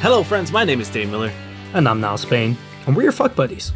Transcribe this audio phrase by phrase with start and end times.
[0.00, 0.50] Hello, friends.
[0.50, 1.30] My name is Dave Miller.
[1.74, 2.56] And I'm Niall Spain,
[2.86, 3.72] and we're your fuck buddies.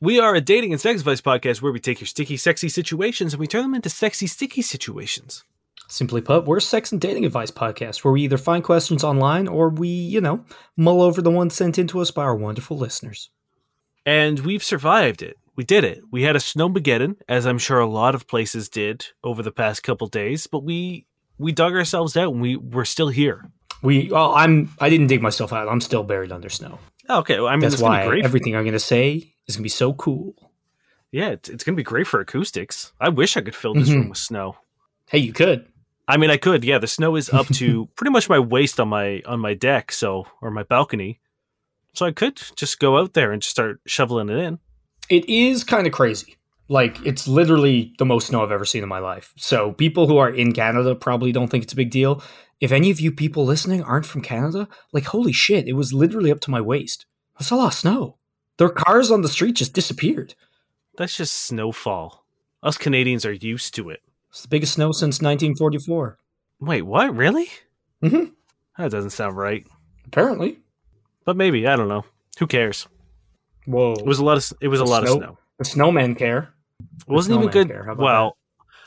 [0.00, 3.32] We are a dating and sex advice podcast where we take your sticky, sexy situations
[3.32, 5.42] and we turn them into sexy, sticky situations.
[5.88, 9.48] Simply put, we're a sex and dating advice podcast where we either find questions online
[9.48, 10.44] or we, you know,
[10.76, 13.30] mull over the ones sent in to us by our wonderful listeners.
[14.06, 15.36] And we've survived it.
[15.56, 16.02] We did it.
[16.12, 19.82] We had a snowmageddon, as I'm sure a lot of places did over the past
[19.82, 21.06] couple days, but we
[21.38, 23.50] we dug ourselves out and we we're still here.
[23.82, 25.68] We, well, I'm, I didn't dig myself out.
[25.68, 26.78] I'm still buried under snow.
[27.10, 29.68] Okay, well, I mean That's why everything I'm going to say is going to be
[29.68, 30.34] so cool.
[31.10, 32.92] yeah, it's, it's gonna be great for acoustics.
[33.00, 33.94] I wish I could fill this Mhm.
[33.94, 34.56] room with snow.
[35.08, 35.66] Hey, you could.
[36.06, 36.64] I mean, I could.
[36.64, 39.90] Yeah, the snow is up to pretty much my waist on my on my deck,
[39.90, 41.20] so or my balcony.
[41.94, 44.58] So I could just go out there and just start shoveling it in.
[45.08, 46.36] It is kind of crazy.
[46.68, 49.32] Like, it's literally the most snow I've ever seen in my life.
[49.38, 52.22] So, people who are in Canada probably don't think it's a big deal.
[52.60, 56.30] If any of you people listening aren't from Canada, like, holy shit, it was literally
[56.30, 57.06] up to my waist.
[57.38, 58.17] That's a lot of snow.
[58.58, 60.34] Their cars on the street just disappeared.
[60.96, 62.24] That's just snowfall.
[62.62, 64.00] Us Canadians are used to it.
[64.30, 66.18] It's the biggest snow since 1944.
[66.60, 67.14] Wait, what?
[67.14, 67.48] Really?
[68.02, 68.30] Mm-hmm.
[68.76, 69.66] That doesn't sound right.
[70.06, 70.58] Apparently.
[71.24, 72.04] But maybe I don't know.
[72.38, 72.88] Who cares?
[73.66, 73.92] Whoa.
[73.94, 75.38] It was a lot of it was a lot snow- of snow.
[75.58, 76.54] the snowmen care.
[77.06, 77.68] It wasn't even good.
[77.68, 77.84] care.
[77.84, 78.36] How about Well,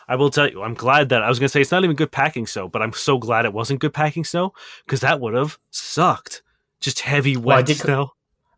[0.08, 1.96] I will tell you, I'm glad that I was going to say it's not even
[1.96, 4.54] good packing snow, but I'm so glad it wasn't good packing snow
[4.86, 6.42] because that would have sucked.
[6.82, 8.12] Just heavy wet Well, I did snow.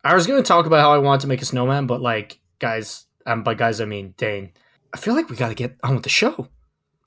[0.03, 2.39] I was going to talk about how I wanted to make a snowman, but like,
[2.59, 4.51] guys, um, by guys, I mean Dane.
[4.93, 6.47] I feel like we got to get on with the show.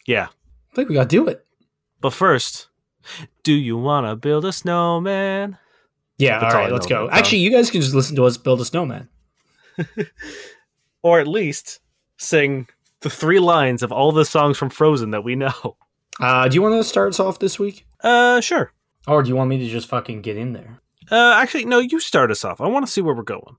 [0.06, 0.28] Yeah,
[0.72, 1.44] I think we got to do it.
[2.00, 2.68] but first,
[3.42, 5.58] do you want to build a snowman?
[6.18, 7.10] Yeah, That's all all let's go.
[7.10, 9.08] Actually, you guys can just listen to us build a snowman.
[11.02, 11.80] Or at least
[12.16, 12.66] sing
[13.00, 15.76] the three lines of all the songs from Frozen that we know.
[16.18, 17.84] Uh, do you want to start us off this week?
[18.00, 18.72] Uh, sure.
[19.06, 20.80] Or do you want me to just fucking get in there?
[21.10, 21.78] Uh, actually, no.
[21.78, 22.60] You start us off.
[22.60, 23.56] I want to see where we're going.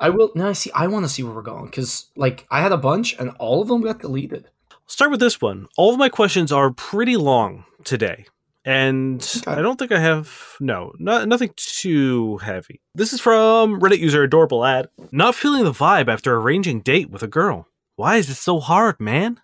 [0.00, 0.30] I will.
[0.34, 2.76] No, I see, I want to see where we're going because, like, I had a
[2.76, 4.48] bunch and all of them got deleted.
[4.86, 5.66] start with this one.
[5.76, 8.26] All of my questions are pretty long today.
[8.66, 9.50] And Okay.
[9.52, 12.80] I don't think I have no, not, nothing too heavy.
[12.94, 14.88] This is from Reddit user adorable ad.
[15.12, 17.68] Not feeling the vibe after arranging date with a girl.
[17.96, 19.38] Why is it so hard, man?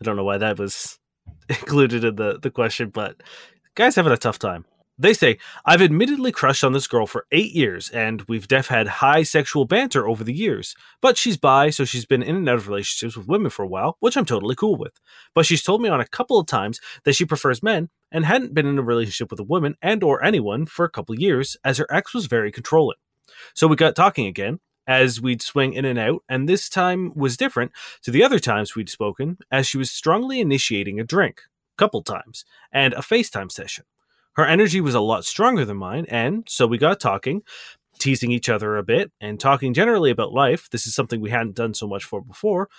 [0.00, 0.98] I don't know why that was
[1.48, 3.20] included in the, the question, but
[3.74, 4.64] guys having a tough time.
[5.00, 8.86] They say, I've admittedly crushed on this girl for eight years, and we've def had
[8.86, 10.74] high sexual banter over the years.
[11.00, 13.68] But she's bi, so she's been in and out of relationships with women for a
[13.68, 15.00] while, which I'm totally cool with.
[15.34, 18.52] But she's told me on a couple of times that she prefers men and hadn't
[18.52, 21.56] been in a relationship with a woman and or anyone for a couple of years,
[21.64, 22.98] as her ex was very controlling.
[23.54, 27.38] So we got talking again, as we'd swing in and out, and this time was
[27.38, 27.72] different
[28.02, 31.40] to the other times we'd spoken, as she was strongly initiating a drink,
[31.78, 33.86] couple times, and a FaceTime session.
[34.40, 37.42] Her energy was a lot stronger than mine, and so we got talking,
[37.98, 40.70] teasing each other a bit, and talking generally about life.
[40.70, 42.70] This is something we hadn't done so much for before,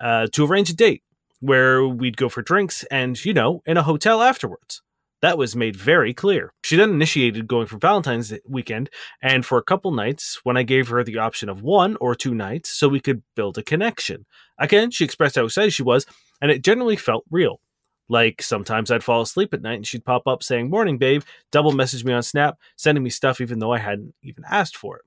[0.00, 1.02] uh, to arrange a date
[1.40, 4.80] where we'd go for drinks and, you know, in a hotel afterwards.
[5.20, 6.54] That was made very clear.
[6.62, 8.88] She then initiated going for Valentine's weekend
[9.20, 12.34] and for a couple nights when I gave her the option of one or two
[12.34, 14.24] nights so we could build a connection.
[14.58, 16.06] Again, she expressed how excited she was,
[16.40, 17.60] and it generally felt real.
[18.08, 21.72] Like sometimes I'd fall asleep at night and she'd pop up saying, Morning, babe, double
[21.72, 25.04] message me on Snap, sending me stuff even though I hadn't even asked for it.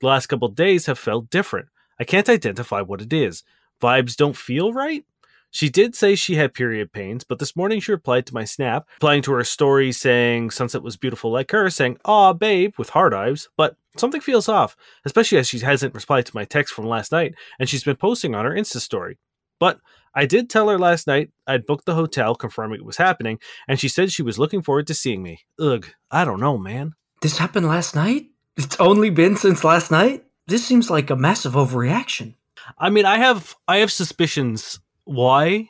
[0.00, 1.68] The last couple days have felt different.
[2.00, 3.44] I can't identify what it is.
[3.80, 5.04] Vibes don't feel right?
[5.52, 8.88] She did say she had period pains, but this morning she replied to my snap,
[8.94, 13.12] replying to her story saying sunset was beautiful like her, saying, Aw, babe, with hard
[13.12, 17.12] eyes, but something feels off, especially as she hasn't replied to my text from last
[17.12, 19.18] night and she's been posting on her Insta story.
[19.62, 19.78] But
[20.12, 23.38] I did tell her last night I'd booked the hotel, confirming it was happening,
[23.68, 25.44] and she said she was looking forward to seeing me.
[25.60, 26.94] Ugh, I don't know, man.
[27.20, 28.26] This happened last night?
[28.56, 30.24] It's only been since last night?
[30.48, 32.34] This seems like a massive overreaction.
[32.76, 35.68] I mean, I have I have suspicions why,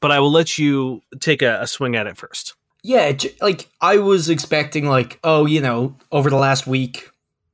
[0.00, 2.56] but I will let you take a, a swing at it first.
[2.82, 7.08] Yeah, like I was expecting, like, oh, you know, over the last week,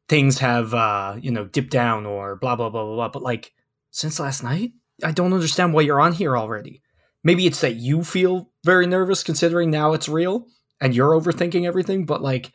[0.09, 3.09] things have, uh, you know, dipped down or blah blah blah blah blah.
[3.09, 3.53] But like,
[3.91, 6.83] since last night, I don't understand why you're on here already.
[7.23, 10.47] Maybe it's that you feel very nervous considering now it's real
[10.81, 12.05] and you're overthinking everything.
[12.05, 12.53] But like,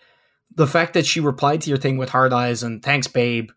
[0.56, 3.50] the fact that she replied to your thing with hard eyes and thanks, babe,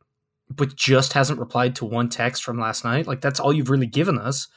[0.50, 3.86] but just hasn't replied to one text from last night, like that's all you've really
[3.86, 4.48] given us.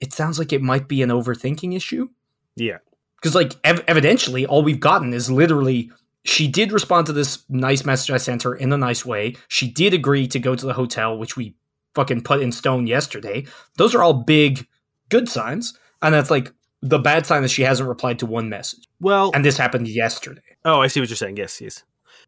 [0.00, 2.08] it sounds like it might be an overthinking issue.
[2.56, 2.78] Yeah.
[3.16, 5.90] Because, like, ev- evidentially, all we've gotten is literally
[6.24, 9.36] she did respond to this nice message I sent her in a nice way.
[9.48, 11.54] She did agree to go to the hotel, which we
[11.94, 13.46] fucking put in stone yesterday.
[13.76, 14.66] Those are all big
[15.08, 15.78] good signs.
[16.02, 16.52] And that's like
[16.82, 18.86] the bad sign that she hasn't replied to one message.
[19.00, 20.42] Well, And this happened yesterday.
[20.64, 21.36] oh, I see what you're saying.
[21.36, 21.82] Yes, yes.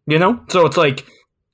[0.07, 0.41] You know?
[0.49, 1.07] So it's like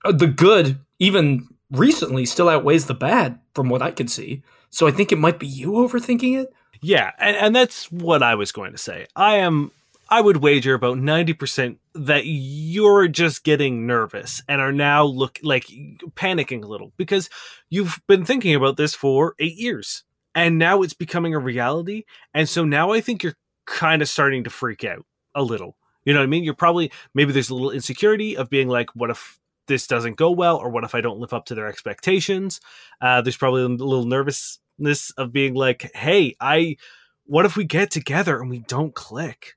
[0.05, 4.43] uh, the good, even recently, still outweighs the bad from what I can see.
[4.71, 6.53] So I think it might be you overthinking it.
[6.81, 9.07] Yeah, and, and that's what I was going to say.
[9.15, 9.71] I am
[10.09, 15.65] I would wager about 90% that you're just getting nervous and are now look like
[16.15, 17.31] panicking a little because
[17.71, 20.05] you've been thinking about this for 8 years
[20.35, 22.05] and now it's becoming a reality
[22.35, 25.05] and so now I think you're kind of starting to freak out
[25.35, 25.77] a little.
[26.05, 26.45] You know what I mean?
[26.45, 29.39] You're probably maybe there's a little insecurity of being like what if
[29.69, 32.61] this doesn't go well or what if I don't live up to their expectations?
[33.01, 36.77] Uh, there's probably a little nervousness of being like, "Hey, I
[37.25, 39.55] what if we get together and we don't click?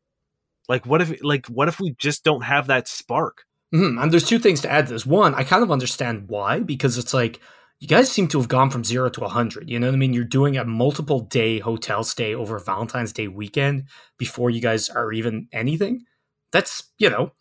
[0.69, 4.27] Like what if like what if we just don't have that spark?" Mhm, And there's
[4.27, 5.05] two things to add to this.
[5.05, 7.39] One, I kind of understand why, because it's like
[7.79, 9.69] you guys seem to have gone from zero to 100.
[9.69, 10.13] You know what I mean?
[10.13, 13.85] You're doing a multiple day hotel stay over Valentine's Day weekend
[14.17, 16.05] before you guys are even anything.
[16.51, 17.31] That's, you know,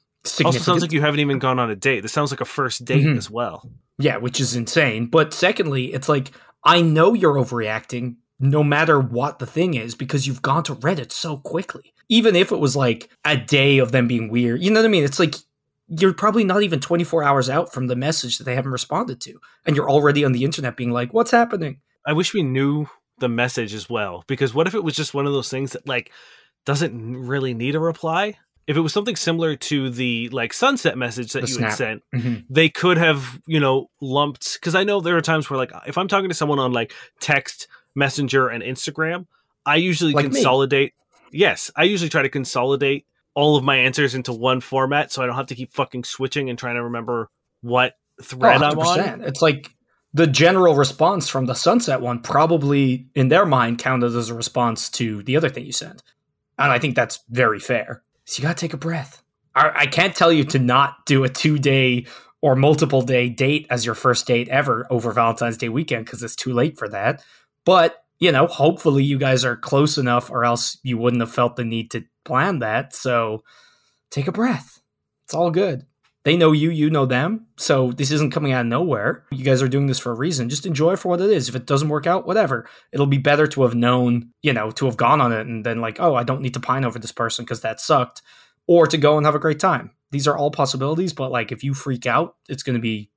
[0.44, 2.00] Also sounds like you haven't even gone on a date.
[2.00, 3.16] This sounds like a first date Mhm.
[3.16, 3.70] as well.
[3.98, 5.06] Yeah, which is insane.
[5.06, 6.32] But secondly, it's like
[6.64, 11.12] I know you're overreacting no matter what the thing is because you've gone to Reddit
[11.12, 11.92] so quickly.
[12.08, 14.90] Even if it was like a day of them being weird, you know what I
[14.90, 15.04] mean?
[15.04, 15.34] It's like
[15.88, 19.38] you're probably not even 24 hours out from the message that they haven't responded to.
[19.66, 21.80] And you're already on the internet being like, what's happening?
[22.06, 22.86] I wish we knew
[23.18, 25.86] the message as well because what if it was just one of those things that
[25.86, 26.10] like
[26.66, 28.38] doesn't really need a reply?
[28.66, 31.68] If it was something similar to the like sunset message that The you snap.
[31.70, 32.44] had sent, Mhm.
[32.48, 35.98] they could have, you know, lumped because I know there are times where like if
[35.98, 39.26] I'm talking to someone on like text, messenger, and Instagram,
[39.66, 40.30] I usually Like me.
[40.32, 40.92] consolidate.
[41.32, 45.26] Yes, I usually try to consolidate all of my answers into one format so I
[45.26, 47.30] don't have to keep fucking switching and trying to remember
[47.62, 49.22] what Oh, thread I'm on.
[49.22, 49.70] It's like
[50.12, 54.88] the general response from the sunset one probably in their mind counted as a response
[54.90, 56.00] to the other thing you sent.
[56.56, 58.04] And I think that's very fair.
[58.24, 59.20] So you got to take a breath.
[59.56, 62.06] I, I can't tell you to not do a two day
[62.40, 66.36] or multiple day date as your first date ever over Valentine's Day weekend because it's
[66.36, 67.24] too late for that.
[67.64, 71.56] But, you know, hopefully you guys are close enough or else you wouldn't have felt
[71.56, 72.94] the need to plan that.
[72.94, 73.42] So
[74.10, 74.80] take a breath.
[75.24, 75.86] It's all good.
[76.24, 77.48] They know you, you know them.
[77.58, 79.26] So this isn't coming out of nowhere.
[79.30, 80.48] You guys are doing this for a reason.
[80.48, 81.50] Just enjoy it for what it is.
[81.50, 82.66] If it doesn't work out, whatever.
[82.92, 85.82] It'll be better to have known, you know, to have gone on it and then
[85.82, 88.22] like, oh, I don't need to pine over this person because that sucked,
[88.66, 89.90] or to go and have a great time.
[90.12, 93.10] These are all possibilities, but like if you freak out, it's going to be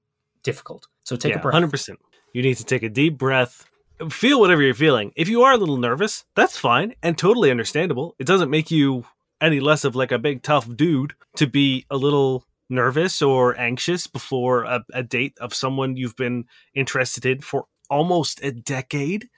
[0.44, 0.88] difficult.
[1.06, 1.54] So take yeah, a breath.
[1.54, 2.00] Hundred percent.
[2.34, 3.66] You need to take a deep breath.
[4.10, 5.12] Feel whatever you're feeling.
[5.16, 8.16] If you are a little nervous, that's fine and totally understandable.
[8.20, 9.06] It doesn't make you
[9.42, 14.08] any less of like a big tough dude to be a little nervous or anxious
[14.08, 19.30] before a, a date of someone you've been interested in for almost a decade.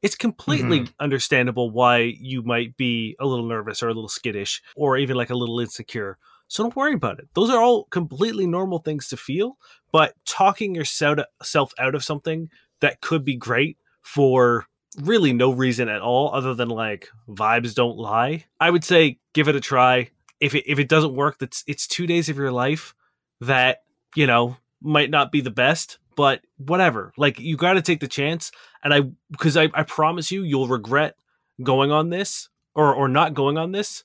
[0.00, 0.92] It's completely mm-hmm.
[1.00, 5.30] understandable why you might be a little nervous or a little skittish or even like
[5.30, 6.18] a little insecure.
[6.46, 7.28] So don't worry about it.
[7.34, 9.58] Those are all completely normal things to feel
[9.92, 12.50] but talking yourself uh, out of something
[12.80, 13.76] that could be great
[14.14, 14.66] for
[15.02, 19.48] really no reason at all other than like vibes don't lie i would say give
[19.48, 22.50] it a try if it, if it doesn't work that's it's two days of your
[22.50, 22.94] life
[23.40, 23.82] that
[24.16, 28.08] you know might not be the best but whatever like you got to take the
[28.08, 28.50] chance
[28.82, 31.14] and i because I, I promise you you'll regret
[31.62, 34.04] going on this or or not going on this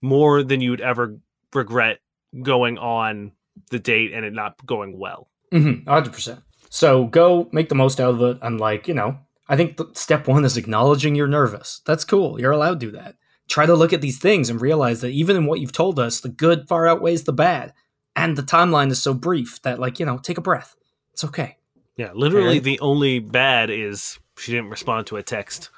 [0.00, 1.18] more than you'd ever
[1.52, 1.98] regret
[2.42, 3.32] going on
[3.70, 5.28] the date and it not going well.
[5.52, 6.42] Mm-hmm, 100%.
[6.70, 8.38] So go make the most out of it.
[8.42, 11.80] And, like, you know, I think step one is acknowledging you're nervous.
[11.86, 12.40] That's cool.
[12.40, 13.16] You're allowed to do that.
[13.48, 16.20] Try to look at these things and realize that even in what you've told us,
[16.20, 17.72] the good far outweighs the bad.
[18.16, 20.74] And the timeline is so brief that, like, you know, take a breath.
[21.12, 21.58] It's okay.
[21.96, 22.58] Yeah, literally Okay.
[22.58, 25.70] the only bad is she didn't respond to a text.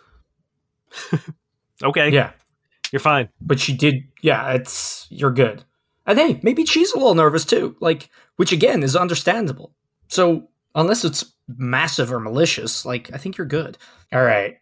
[1.83, 2.33] okay, Yeah.
[2.93, 3.29] you're fine.
[3.41, 4.05] But she did.
[4.23, 5.65] Yeah, it's, you're good.
[6.07, 7.77] And hey, maybe she's a little nervous too.
[7.81, 9.75] Like, which again is understandable.
[10.09, 13.79] So unless it's massive or malicious, like, I think you're good.
[14.13, 14.57] All right.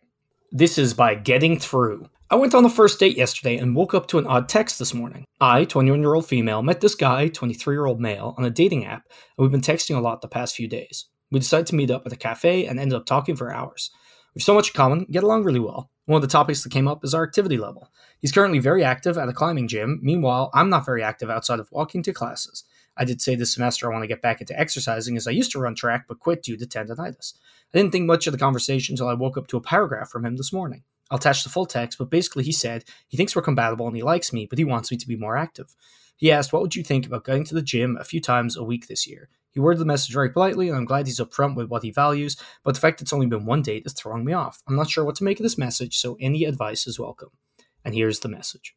[0.52, 2.08] This is by Getting Through.
[2.28, 4.94] I went on the first date yesterday and woke up to an odd text this
[4.94, 5.24] morning.
[5.40, 8.84] I, 21 year old female, met this guy, 23 year old male, on a dating
[8.84, 11.06] app, and we've been texting a lot the past few days.
[11.30, 13.90] We decided to meet up at a cafe and ended up talking for hours.
[14.34, 15.90] We have so much in common, get along really well.
[16.06, 17.90] One of the topics that came up is our activity level.
[18.20, 20.00] He's currently very active at a climbing gym.
[20.02, 22.64] Meanwhile, I'm not very active outside of walking to classes.
[22.96, 25.52] I did say this semester I want to get back into exercising as I used
[25.52, 27.34] to run track but quit due to tendonitis.
[27.72, 30.24] I didn't think much of the conversation until I woke up to a paragraph from
[30.24, 30.82] him this morning.
[31.10, 34.02] I'll attach the full text, but basically he said he thinks we're compatible and he
[34.02, 35.74] likes me, but he wants me to be more active.
[36.16, 38.64] He asked, What would you think about going to the gym a few times a
[38.64, 39.28] week this year?
[39.50, 42.36] He worded the message very politely, and I'm glad he's upfront with what he values,
[42.62, 44.62] but the fact it's only been one date is throwing me off.
[44.68, 47.30] I'm not sure what to make of this message, so any advice is welcome.
[47.84, 48.74] And here's the message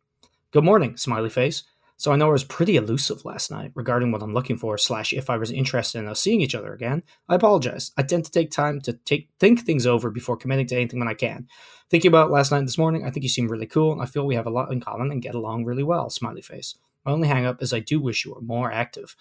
[0.51, 1.63] Good morning, smiley face.
[1.99, 5.11] So I know I was pretty elusive last night regarding what I'm looking for, slash
[5.11, 7.03] if I was interested in us seeing each other again.
[7.27, 7.91] I apologize.
[7.97, 11.09] I tend to take time to take think things over before committing to anything when
[11.09, 11.49] I can.
[11.89, 14.05] Thinking about last night and this morning, I think you seem really cool, and I
[14.05, 16.09] feel we have a lot in common and get along really well.
[16.09, 16.73] Smiley face.
[17.05, 19.17] My only hang up is I do wish you were more active.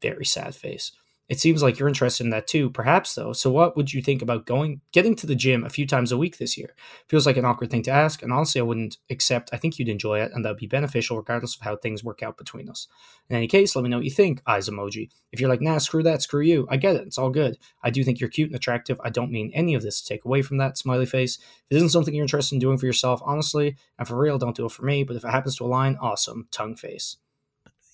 [0.00, 0.92] Very sad face.
[1.28, 3.34] It seems like you're interested in that too, perhaps though.
[3.34, 6.16] So what would you think about going getting to the gym a few times a
[6.16, 6.74] week this year?
[7.06, 9.50] Feels like an awkward thing to ask, and honestly I wouldn't accept.
[9.52, 12.38] I think you'd enjoy it and that'd be beneficial regardless of how things work out
[12.38, 12.88] between us.
[13.28, 15.10] In any case, let me know what you think, eyes emoji.
[15.30, 17.58] If you're like, nah, screw that, screw you, I get it, it's all good.
[17.82, 18.98] I do think you're cute and attractive.
[19.04, 21.36] I don't mean any of this to take away from that, smiley face.
[21.36, 24.56] If it isn't something you're interested in doing for yourself, honestly, and for real, don't
[24.56, 27.18] do it for me, but if it happens to align, awesome, tongue face.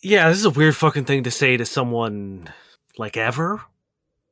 [0.03, 2.49] Yeah, this is a weird fucking thing to say to someone
[2.99, 3.63] like ever.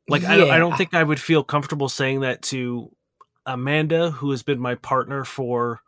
[0.09, 2.91] Like I, I don't think I would feel comfortable saying that to
[3.47, 5.81] Amanda, who has been my partner for,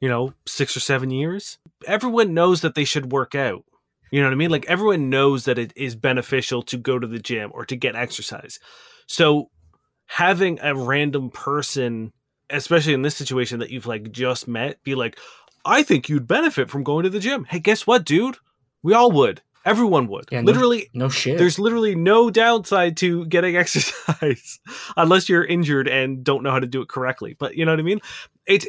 [0.00, 1.58] you know, six or seven years.
[1.86, 3.64] Everyone knows that they should work out.
[4.10, 4.50] You know what I mean?
[4.50, 7.94] Like everyone knows that it is beneficial to go to the gym or to get
[7.94, 8.58] exercise.
[9.06, 9.50] So
[10.06, 12.12] having a random person,
[12.48, 15.18] especially in this situation that you've like just met, be like,
[15.64, 17.44] I think you'd benefit from going to the gym.
[17.44, 18.38] Hey, guess what, dude?
[18.82, 19.42] We all would.
[19.64, 20.26] Everyone would.
[20.32, 21.36] Yeah, Literally No shit.
[21.38, 24.58] there's literally no downside to getting exercise
[24.96, 27.36] unless you're injured and don't know how to do it correctly.
[27.38, 28.00] But you know what I mean?
[28.46, 28.66] It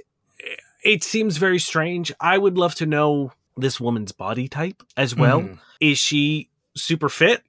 [0.84, 2.12] it seems very strange.
[2.20, 5.42] I would love to know this woman's body type as well.
[5.42, 5.60] Mhm.
[5.80, 7.44] Is she super fit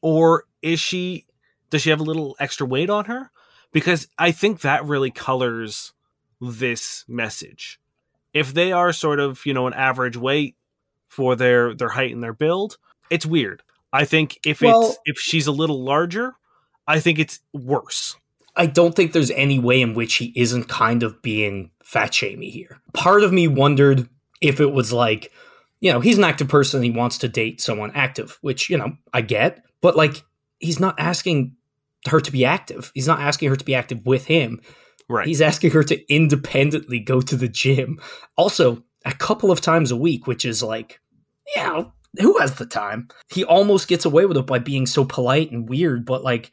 [0.00, 1.26] or is she
[1.70, 3.30] does she have a little extra weight on her?
[3.72, 5.92] Because I think that really colors
[6.40, 7.78] this message.
[8.32, 10.54] If they are sort of, you know, an average weight
[11.08, 12.78] for their their height and their build,
[13.10, 13.62] it's weird.
[13.92, 16.34] I think if Well- it's if she's a little larger,
[16.86, 18.16] I think it's worse.
[18.56, 22.50] I don't think there's any way in which he isn't kind of being fat shamey
[22.50, 22.80] here.
[22.92, 24.08] Part of me wondered
[24.40, 25.30] if it was like,
[25.80, 28.96] you know, he's an active person, he wants to date someone active, which, you know,
[29.12, 30.24] I get, but like,
[30.58, 31.54] he's not asking
[32.08, 32.90] her to be active.
[32.94, 34.60] He's not asking her to be active with him.
[35.08, 35.26] Right.
[35.26, 38.00] He's asking her to independently go to the gym.
[38.36, 41.00] Also, a couple of times a week, which is like,
[41.56, 41.84] yeah,
[42.20, 43.08] who has the time?
[43.30, 46.52] He almost gets away with it by being so polite and weird, but like,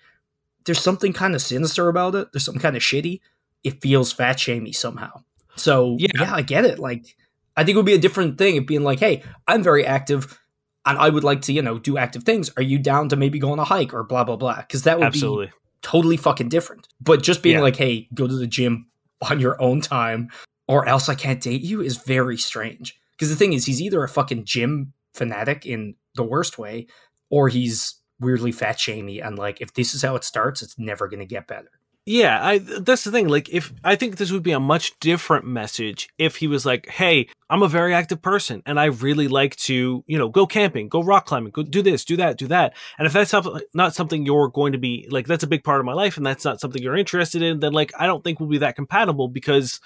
[0.66, 2.32] there's something kind of sinister about it.
[2.32, 3.20] There's something kind of shitty.
[3.64, 5.24] It feels fat shamey somehow.
[5.56, 6.08] So Yeah.
[6.16, 6.34] yeah.
[6.34, 6.80] I get it.
[6.80, 7.16] Like,
[7.58, 10.40] I think it would be a different thing if being like, hey, I'm very active
[10.86, 12.50] and I would like to, you know, do active things.
[12.58, 14.58] Are you down to maybe go on a hike or blah blah blah?
[14.58, 15.52] Because that would be Absolutely.
[15.82, 16.88] totally fucking different.
[17.02, 17.62] But just being Yeah.
[17.64, 18.88] like, hey, go to the gym
[19.30, 20.30] on your own time
[20.68, 23.00] or else I can't date you is very strange.
[23.12, 26.88] Because the thing is, he's either a fucking gym fanatic in the worst way
[27.30, 29.20] or he's weirdly fat shamey.
[29.20, 31.72] And like, if this is how it starts, it's never going to get better.
[32.08, 33.30] Yeah, I that's the thing.
[33.30, 36.88] Like if I think this would be a much different message if he was like,
[36.88, 40.88] "Hey, I'm a very active person and I really like to, you know, go camping,
[40.88, 43.96] go rock climbing, go do this, do that, do that." And if that's not, not
[43.96, 46.46] something you're going to be like that's a big part of my life and that's
[46.46, 49.80] not something you're interested in, then like I don't think we'll be that compatible because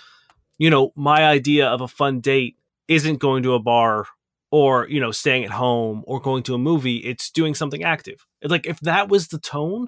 [0.60, 4.06] you know, my idea of a fun date isn't going to a bar
[4.51, 8.25] or, you know, staying at home or going to a movie, it's doing something active.
[8.42, 9.88] It's like if that was the tone,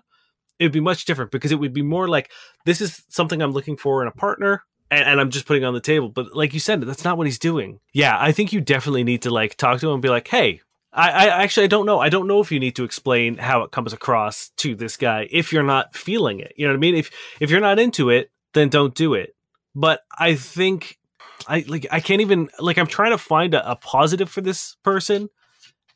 [0.58, 2.32] it would be much different because it would be more like
[2.66, 5.74] this is something I'm looking for in a partner and, and I'm just putting on
[5.74, 6.10] the table.
[6.10, 7.80] But like you said, that's not what he's doing.
[7.94, 10.62] Yeah, I think you definitely need to like talk to him and be like, hey,
[10.94, 12.00] I, I actually I don't know.
[12.00, 15.28] I don't know if you need to explain how it comes across to this guy
[15.32, 16.54] if you're not feeling it.
[16.56, 16.96] You know what I mean?
[16.96, 19.36] If if you're not into it, then don't do it.
[19.76, 21.00] But I think
[21.48, 24.76] I like I can't even like I'm trying to find a, a positive for this
[24.84, 25.30] person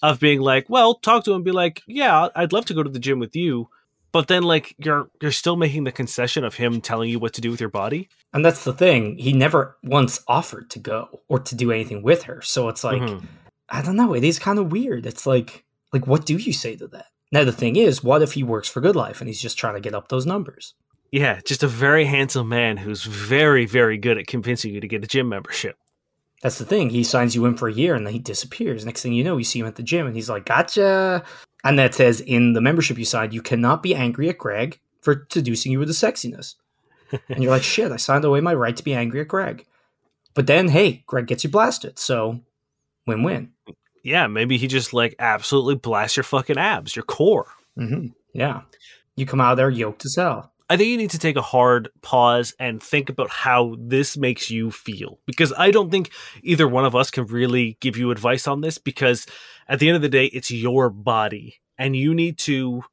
[0.01, 2.83] of being like, well, talk to him, and be like, yeah, I'd love to go
[2.83, 3.69] to the gym with you
[4.15, 7.41] but then like you're you're still making the concession of him telling you what to
[7.41, 9.17] do with your body And that's the thing.
[9.17, 12.41] He never once offered to go or to do anything with her.
[12.41, 13.25] So it's like, Mhm.
[13.67, 14.13] I don't know.
[14.13, 15.05] It is kind of weird.
[15.05, 17.07] It's like, like, what do you say to that?
[17.33, 19.73] Now the thing is, what if he works for Good Life and he's just trying
[19.73, 20.75] to get up those numbers?
[21.15, 25.03] Yeah just a very handsome man who's very very good at convincing you to get
[25.03, 25.77] a gym membership
[26.41, 26.91] That's the thing.
[26.91, 28.85] He signs you in for a year and then he disappears.
[28.85, 31.23] Next thing you know, you see him at the gym and he's like, "Gotcha."
[31.63, 35.25] And that says in the membership you signed, you cannot be angry at Greg for
[35.31, 36.55] seducing you with his sexiness.
[37.29, 39.65] and you're like, "Shit, I signed away my right to be angry at Greg."
[40.35, 42.41] But then, hey, Greg gets you blasted, so
[43.07, 43.53] win-win.
[44.03, 47.47] Yeah, maybe he just like absolutely blasts your fucking abs, your core.
[47.75, 48.61] hmm Yeah.
[49.15, 50.51] You come out of there yoked as hell.
[50.67, 54.49] I think you need to take a hard pause and think about how this makes
[54.49, 58.47] you feel because I don't think either one of us can really give you advice
[58.47, 59.27] on this because
[59.67, 62.83] at the end of the day, it's your body and you need to,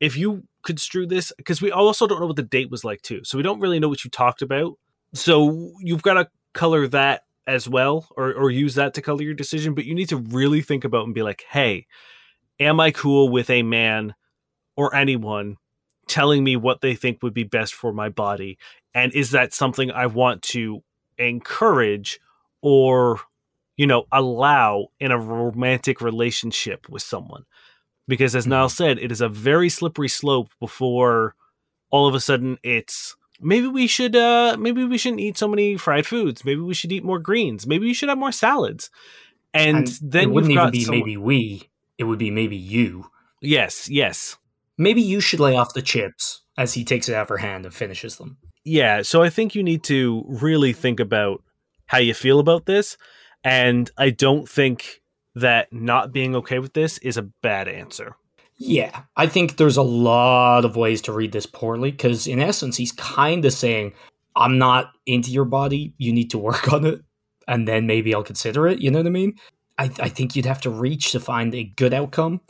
[0.00, 3.22] if you construe this, because we also don't know what the date was like too.
[3.22, 4.76] So we don't really know what you talked about.
[5.14, 9.34] So you've got to color that as well or, or use that to color your
[9.34, 11.86] decision, but you need to really think about and be like, hey,
[12.58, 14.14] am I cool with a man
[14.76, 15.58] or anyone
[16.10, 18.58] telling me what they think would be best for my body
[18.94, 20.82] and is that something i want to
[21.18, 22.20] encourage
[22.62, 23.20] or
[23.76, 27.44] you know allow in a romantic relationship with someone?
[28.08, 31.34] Because as niall said it is a very slippery slope before
[31.90, 35.76] all of a sudden it's maybe we should uh maybe we shouldn't eat so many
[35.76, 36.44] fried foods.
[36.44, 37.66] Maybe we should eat more greens.
[37.66, 38.90] Maybe we should have more salads.
[39.54, 41.68] And, And then it you've wouldn't even got be someone- maybe we.
[41.98, 43.10] It would be maybe you.
[43.40, 44.36] yes yes
[44.80, 47.64] Maybe you should lay off the chips as he takes it out of her hand
[47.66, 48.38] and finishes them.
[48.64, 51.42] yeah so i think you need to really think about
[51.86, 52.96] how you feel about this
[53.44, 55.00] and i don't think
[55.34, 58.10] that not being okay with this is a bad answer
[58.62, 62.76] Yeah, I think there's a lot of ways to read this poorly because, in essence,
[62.76, 63.94] he's kind of saying,
[64.36, 65.94] I'm not into your body.
[65.96, 67.00] You need to work on it.
[67.48, 68.78] And then maybe I'll consider it.
[68.82, 69.32] You know what I mean?
[69.78, 72.40] I, I think you'd have to reach to find a good outcome.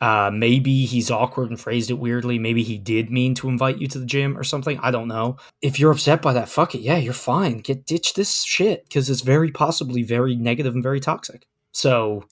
[0.00, 2.38] Uh, maybe he's awkward and phrased it weirdly.
[2.38, 4.78] Maybe he did mean to invite you to the gym or something.
[4.82, 5.38] I don't know.
[5.62, 6.80] If you're upset by that, fuck it.
[6.80, 7.58] Yeah, you're fine.
[7.58, 11.46] Get ditch this shit because it's very possibly very negative and very toxic.
[11.72, 12.24] So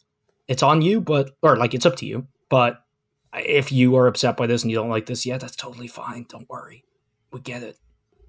[0.47, 2.26] it's on you, but or like it's up to you.
[2.50, 2.85] But
[3.33, 6.26] if you are upset by this and you don't like this, yeah, that's totally fine.
[6.28, 6.85] Don't worry.
[7.33, 7.78] We get it.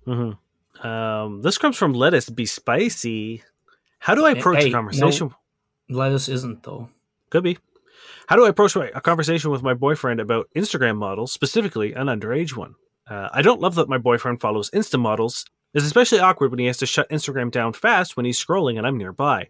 [0.06, 0.32] hmm
[0.84, 3.42] um, this comes from lettuce be spicy
[4.00, 5.34] how do i approach hey, a conversation
[5.88, 6.90] Lettuce isn't though.
[7.30, 7.58] could be
[8.28, 12.56] how do i approach a conversation with my boyfriend about instagram models specifically an underage
[12.56, 12.76] one
[13.10, 16.66] uh, i don't love that my boyfriend follows insta models it's especially awkward when he
[16.66, 19.48] has to shut instagram down fast when he's scrolling and i'm nearby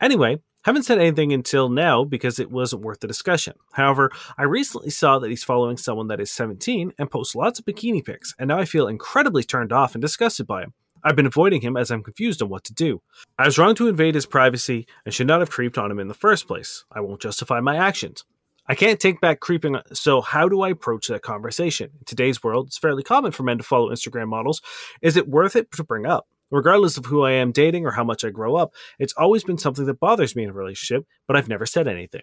[0.00, 3.54] anyway haven't said anything until now because it wasn't worth the discussion.
[3.72, 7.64] However, I recently saw that he's following someone that is 17 and posts lots of
[7.64, 10.72] bikini pics, and now I feel incredibly turned off and disgusted by him.
[11.04, 13.02] I've been avoiding him as I'm confused on what to do.
[13.38, 16.08] I was wrong to invade his privacy and should not have creeped on him in
[16.08, 16.84] the first place.
[16.92, 18.24] I won't justify my actions.
[18.68, 21.90] I can't take back creeping, so how do I approach that conversation?
[21.98, 24.62] In today's world, it's fairly common for men to follow Instagram models.
[25.00, 26.28] Is it worth it to bring up?
[26.50, 29.58] Regardless of who I am dating or how much I grow up, it's always been
[29.58, 32.22] something that bothers me in a relationship, but I've never said anything.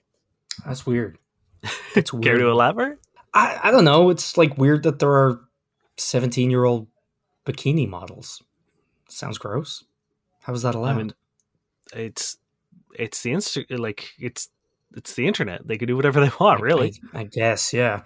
[0.65, 1.17] That's weird.
[1.95, 2.39] That's Care weird.
[2.39, 2.99] to elaborate?
[3.33, 4.09] I, I don't know.
[4.09, 5.41] It's like weird that there are
[5.97, 6.87] 17 year old
[7.45, 8.41] bikini models.
[9.09, 9.83] Sounds gross.
[10.41, 10.89] How is that allowed?
[10.89, 11.13] I mean,
[11.93, 12.37] it's
[12.97, 14.49] it's the insta like it's
[14.95, 15.67] it's the internet.
[15.67, 16.93] They can do whatever they want, really.
[17.13, 18.03] I, I guess, yeah.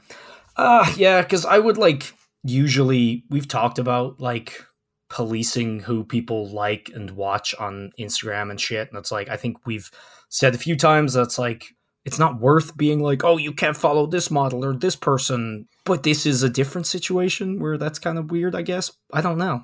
[0.56, 2.14] Uh yeah, because I would like
[2.44, 4.64] usually we've talked about like
[5.10, 8.90] policing who people like and watch on Instagram and shit.
[8.90, 9.90] And it's like I think we've
[10.30, 11.68] said a few times that's like
[12.06, 15.68] it's not worth being like, oh, you can't follow this model or this person.
[15.86, 18.92] But this is a different situation where that's kind of weird, I guess.
[19.14, 19.64] I don't know.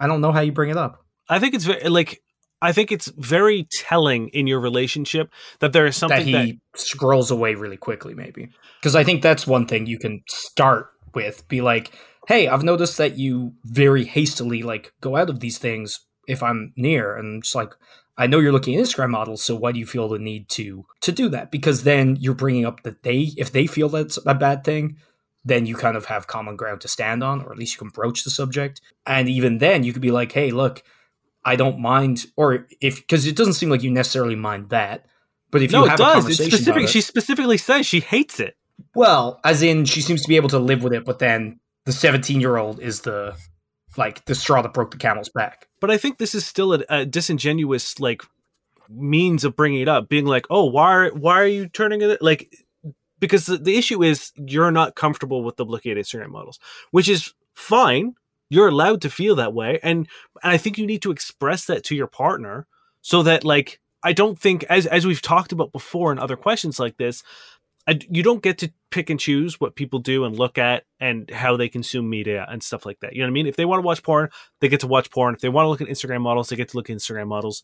[0.00, 1.04] I don't know how you bring it up.
[1.28, 2.22] I think it's very like
[2.62, 6.60] I think it's very telling in your relationship that there is something that that, he
[6.74, 8.50] scrolls away really quickly, maybe.
[8.80, 11.46] Because I think that's one thing you can start with.
[11.48, 11.92] Be like,
[12.26, 16.72] hey, I've noticed that you very hastily like go out of these things if I'm
[16.76, 17.72] near, and it's like,
[18.18, 20.84] I know you're looking at Instagram models, so why do you feel the need to
[21.00, 21.50] to do that?
[21.50, 24.96] Because then you're bringing up that they, if they feel that's a bad thing,
[25.44, 27.88] then you kind of have common ground to stand on, or at least you can
[27.88, 28.80] broach the subject.
[29.06, 30.82] And even then, you could be like, hey, look,
[31.44, 35.06] I don't mind, or if because it doesn't seem like you necessarily mind that.
[35.50, 36.26] But if no, you it have a does.
[36.28, 36.82] It's specific.
[36.84, 38.56] it- She specifically says she hates it.
[38.94, 41.92] well, as in she seems to be able to live with it, but then the
[41.92, 43.34] 17 year old is the
[43.96, 45.66] like the straw that broke the camel's back.
[45.80, 48.22] But I think this is still a, a disingenuous like
[48.88, 52.20] means of bringing it up, being like, "Oh, why are why are you turning it
[52.22, 52.52] like?"
[53.20, 56.58] Because the, the issue is you're not comfortable with at Instagram models,
[56.90, 58.14] which is fine.
[58.48, 60.08] You're allowed to feel that way, and
[60.42, 62.66] and I think you need to express that to your partner
[63.00, 66.80] so that like I don't think as as we've talked about before in other questions
[66.80, 67.22] like this,
[67.86, 71.30] I, you don't get to pick and choose what people do and look at and
[71.30, 73.14] how they consume media and stuff like that.
[73.14, 73.46] You know what I mean?
[73.46, 74.30] If they want to watch porn,
[74.60, 75.34] they get to watch porn.
[75.34, 77.62] If they want to look at Instagram models, they get to look at Instagram models.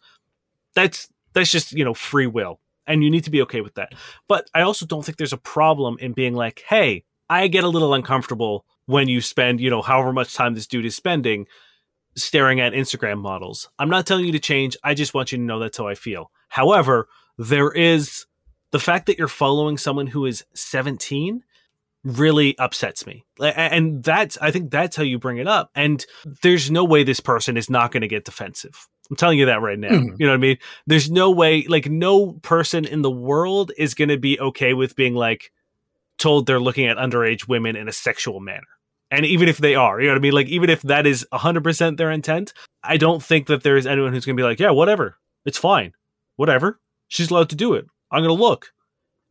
[0.74, 3.94] That's that's just you know free will, and you need to be okay with that.
[4.28, 7.68] But I also don't think there's a problem in being like, hey, I get a
[7.68, 11.46] little uncomfortable when you spend you know however much time this dude is spending
[12.16, 13.68] staring at Instagram models.
[13.78, 14.76] I'm not telling you to change.
[14.82, 16.30] I just want you to know that's how I feel.
[16.48, 18.24] However, there is
[18.72, 21.42] The fact that you're following someone who is 17
[22.04, 23.24] really upsets me.
[23.40, 25.70] And that's, I think that's how you bring it up.
[25.74, 26.04] And
[26.42, 28.86] there's no way this person is not going to get defensive.
[29.10, 29.90] I'm telling you that right now.
[29.90, 30.16] Mhm.
[30.18, 30.58] You know what I mean?
[30.86, 34.96] There's no way, like, no person in the world is going to be okay with
[34.96, 35.52] being like
[36.18, 38.66] told they're looking at underage women in a sexual manner.
[39.10, 40.32] And even if they are, you know what I mean?
[40.32, 44.12] Like, even if that is 100% their intent, I don't think that there is anyone
[44.12, 45.16] who's going to be like, yeah, whatever.
[45.44, 45.92] It's fine.
[46.34, 46.80] Whatever.
[47.08, 47.86] She's allowed to do it.
[48.10, 48.72] I'm going to look.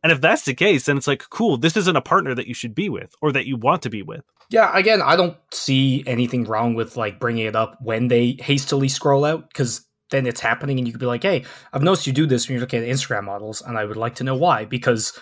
[0.02, 2.54] And if that's the case, then it's like, cool, this isn't a partner that you
[2.54, 4.24] should be with or that you want to be with.
[4.50, 8.88] Yeah, again, I don't see anything wrong with like bringing it up when they hastily
[8.88, 12.12] scroll out because then it's happening and you could be like, hey, I've noticed you
[12.12, 14.64] do this when you're looking at Instagram models and I would like to know why.
[14.64, 15.18] Because,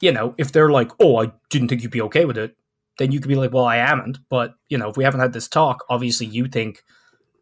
[0.00, 2.56] you know, if they're like, oh, I didn't think you'd be okay with it,
[2.98, 4.18] then you could be like, well, I haven't.
[4.28, 6.84] But, you know, if we haven't had this talk, obviously you think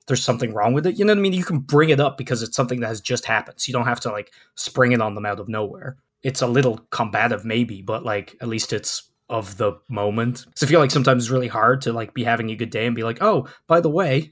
[0.07, 0.99] there's something wrong with it.
[0.99, 1.35] You know what I mean?
[1.35, 3.61] You can bring it up because it's something that has just happened.
[3.61, 5.97] So you don't have to like spring it on them out of nowhere.
[6.23, 10.47] It's a little combative, maybe, but like at least it's of the moment.
[10.55, 12.87] So I feel like sometimes it's really hard to like be having a good day
[12.87, 14.31] and be like, oh, by the way,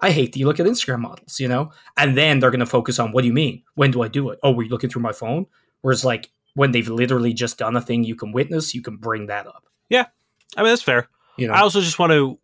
[0.00, 1.70] I hate that you look at Instagram models, you know?
[1.96, 3.62] And then they're gonna focus on what do you mean?
[3.76, 4.40] When do I do it?
[4.42, 5.46] Oh, were you looking through my phone?
[5.82, 9.26] Whereas like when they've literally just done a thing you can witness, you can bring
[9.26, 9.64] that up.
[9.88, 10.06] Yeah.
[10.56, 11.08] I mean, that's fair.
[11.36, 11.54] You know?
[11.54, 12.38] I also just want to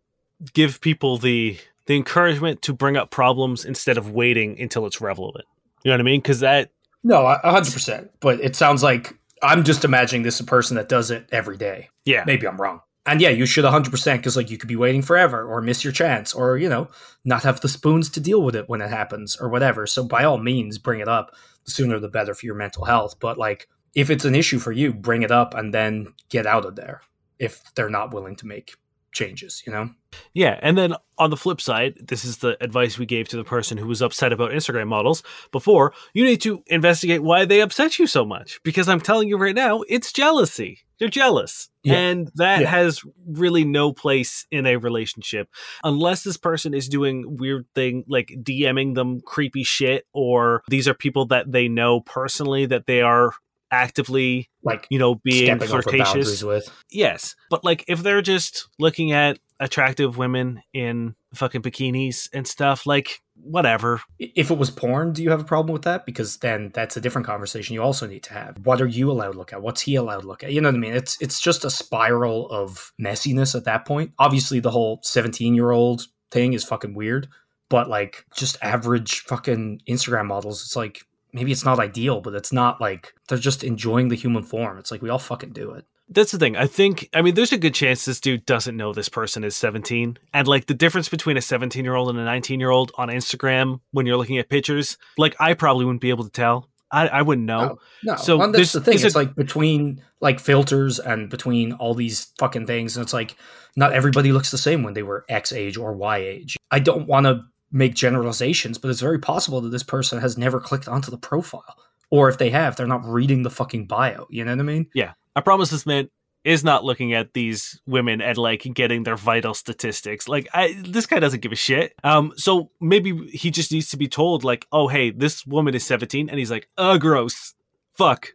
[0.53, 5.45] give people the the encouragement to bring up problems instead of waiting until it's relevant.
[5.83, 6.21] You know what I mean?
[6.21, 6.71] Because that
[7.03, 8.11] No, hundred percent.
[8.21, 11.89] But it sounds like I'm just imagining this a person that does it every day.
[12.05, 12.81] yeah, Maybe I'm wrong.
[13.05, 15.91] And yeah, you should 100% because like you could be waiting forever or miss your
[15.91, 16.87] chance or, you know,
[17.25, 19.87] not have the spoons to deal with it when it happens or whatever.
[19.87, 21.35] So by all means, bring it up.
[21.65, 23.19] The sooner the better for your mental health.
[23.19, 26.65] But like if it's an issue for you, bring it up and then get out
[26.65, 27.01] of there
[27.39, 28.75] if they're not willing to make
[29.11, 29.89] changes, you know?
[30.33, 33.43] Yeah, and then on the flip side, this is the advice we gave to the
[33.43, 35.93] person who was upset about Instagram models before.
[36.13, 39.55] You need to investigate why they upset you so much because I'm telling you right
[39.55, 40.79] now, it's jealousy.
[40.99, 41.69] They're jealous.
[41.83, 41.95] Yeah.
[41.95, 42.67] And that Yeah.
[42.69, 45.47] has really no place in a relationship
[45.83, 50.93] unless this person is doing weird thing like DMing them creepy shit or these are
[50.93, 53.31] people that they know personally that they are
[53.71, 56.69] actively, Like you know, being flirtatious with.
[56.89, 62.85] yes but like if they're just looking at attractive women in fucking bikinis and stuff
[62.85, 66.05] like whatever If it was porn, do you have a problem with that?
[66.05, 68.57] Because then that's a different conversation you also need to have.
[68.65, 69.61] What are you allowed to look at?
[69.63, 70.51] What's he allowed to look at?
[70.53, 70.93] You know what I mean?
[70.93, 74.11] It's it's just a spiral of messiness at that point.
[74.19, 77.27] Obviously, the whole 17 year old thing is fucking weird,
[77.69, 81.01] but like just average fucking Instagram models, it's like
[81.33, 84.77] maybe it's not ideal, but it's not like they're just enjoying the human form.
[84.77, 85.85] It's like we all fucking do it.
[86.09, 88.91] that's the thing i think i mean there's a good chance this dude doesn't know
[88.91, 92.25] this person is 17 and like the difference between a 17 year old and a
[92.25, 96.09] 19 year old on instagram when you're looking at pictures like i probably wouldn't be
[96.09, 98.95] able to tell i, I wouldn't know Oh, No, So there's- that's the thing.
[98.95, 103.37] It's a- like between like filters and between all these fucking things, and it's like
[103.77, 106.57] not everybody looks the same when they were X age or Y age.
[106.69, 110.59] I don't want to make generalizations, but it's very possible that this person has never
[110.59, 111.77] clicked onto the profile,
[112.09, 114.27] or if they have, they're not reading the fucking bio.
[114.29, 114.87] You know what I mean?
[114.93, 115.13] Yeah.
[115.35, 116.09] I promise this man
[116.43, 120.27] is not looking at these women and like getting their vital statistics.
[120.27, 121.93] Like I this guy doesn't give a shit.
[122.03, 125.85] Um so maybe he just needs to be told like, "Oh, hey, this woman is
[125.85, 127.53] 17." And he's like, "Uh, gross.
[127.93, 128.29] Fuck.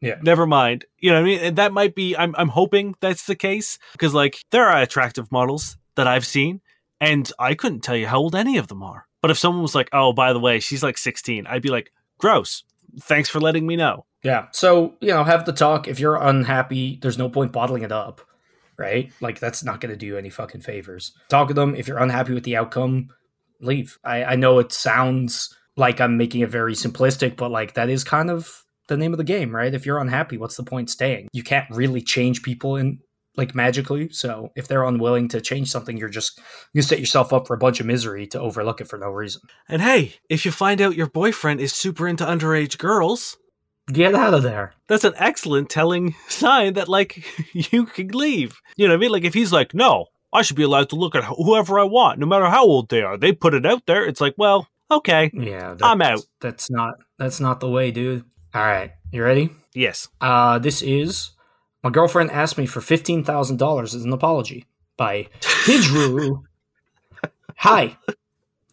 [0.00, 0.16] Yeah.
[0.22, 1.38] Never mind." You know what I mean?
[1.40, 5.30] And that might be I'm I'm hoping that's the case because like there are attractive
[5.30, 6.62] models that I've seen
[7.00, 9.06] and I couldn't tell you how old any of them are.
[9.22, 11.92] But if someone was like, "Oh, by the way, she's like 16." I'd be like,
[12.18, 12.64] "Gross.
[13.00, 14.46] Thanks for letting me know." Yeah.
[14.52, 15.88] So, you know, have the talk.
[15.88, 18.20] If you're unhappy, there's no point bottling it up,
[18.76, 19.10] right?
[19.20, 21.12] Like, that's not going to do any fucking favors.
[21.28, 21.74] Talk to them.
[21.74, 23.08] If you're unhappy with the outcome,
[23.60, 23.98] leave.
[24.04, 28.04] I, I know it sounds like I'm making it very simplistic, but like, that is
[28.04, 29.72] kind of the name of the game, right?
[29.72, 31.28] If you're unhappy, what's the point staying?
[31.32, 32.98] You can't really change people in
[33.36, 34.08] like magically.
[34.10, 36.40] So if they're unwilling to change something, you're just
[36.72, 39.42] you set yourself up for a bunch of misery to overlook it for no reason.
[39.68, 43.36] And hey, if you find out your boyfriend is super into underage girls,
[43.92, 44.74] Get out of there.
[44.86, 48.60] that's an excellent telling sign that like you can leave.
[48.76, 49.10] You know what I mean?
[49.12, 52.18] Like if he's like, "No, I should be allowed to look at whoever I want,
[52.20, 54.04] no matter how old they are." They put it out there.
[54.06, 56.20] It's like, well, okay, Yeah, I'm out.
[56.40, 58.24] That's not that's not the way, dude.
[58.54, 59.50] All right, you ready?
[59.74, 60.08] Yes.
[60.20, 61.30] Uh, this is
[61.82, 64.66] my girlfriend asked me for fifteen thousand dollars as an apology
[64.96, 66.42] by Hijru.
[67.56, 67.96] Hi,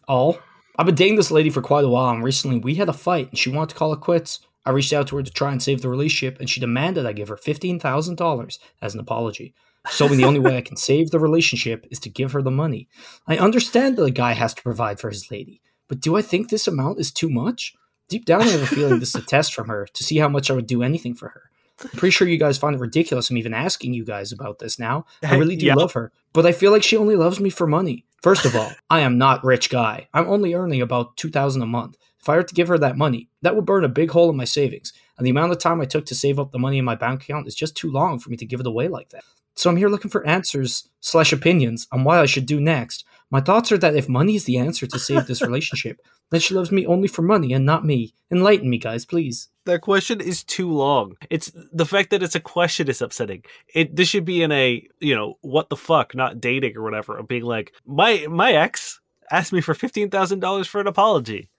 [0.06, 0.38] all.
[0.78, 3.30] I've been dating this lady for quite a while, and recently we had a fight,
[3.30, 4.40] and she wanted to call it quits.
[4.64, 7.12] I reached out to her to try and save the relationship, and she demanded I
[7.12, 9.54] give her fifteen thousand dollars as an apology.
[9.90, 12.88] So the only way I can save the relationship is to give her the money.
[13.26, 16.50] I understand that a guy has to provide for his lady, but do I think
[16.50, 17.74] this amount is too much?
[18.08, 20.28] Deep down, I have a feeling this is a test from her to see how
[20.28, 21.47] much I would do anything for her.
[21.82, 23.30] I'm pretty sure you guys find it ridiculous.
[23.30, 25.06] I'm even asking you guys about this now.
[25.22, 25.74] I really do Yeah.
[25.74, 28.04] love her, but I feel like she only loves me for money.
[28.22, 30.08] First of all, I am not rich guy.
[30.12, 31.96] I'm only earning about two thousand a month.
[32.20, 34.36] If I were to give her that money, that would burn a big hole in
[34.36, 34.92] my savings.
[35.16, 37.22] And the amount of time I took to save up the money in my bank
[37.22, 39.22] account is just too long for me to give it away like that.
[39.54, 43.04] So I'm here looking for answers slash opinions on what I should do next.
[43.30, 46.54] My thoughts are that if money is the answer to save this relationship, then she
[46.54, 48.14] loves me only for money and not me.
[48.30, 49.48] Enlighten me, guys, please.
[49.68, 51.18] That question is too long.
[51.28, 53.44] It's the fact that it's a question is upsetting.
[53.74, 57.18] It this should be in a you know what the fuck, not dating or whatever.
[57.18, 58.98] Of being like my my ex
[59.30, 61.50] asked me for fifteen thousand dollars for an apology.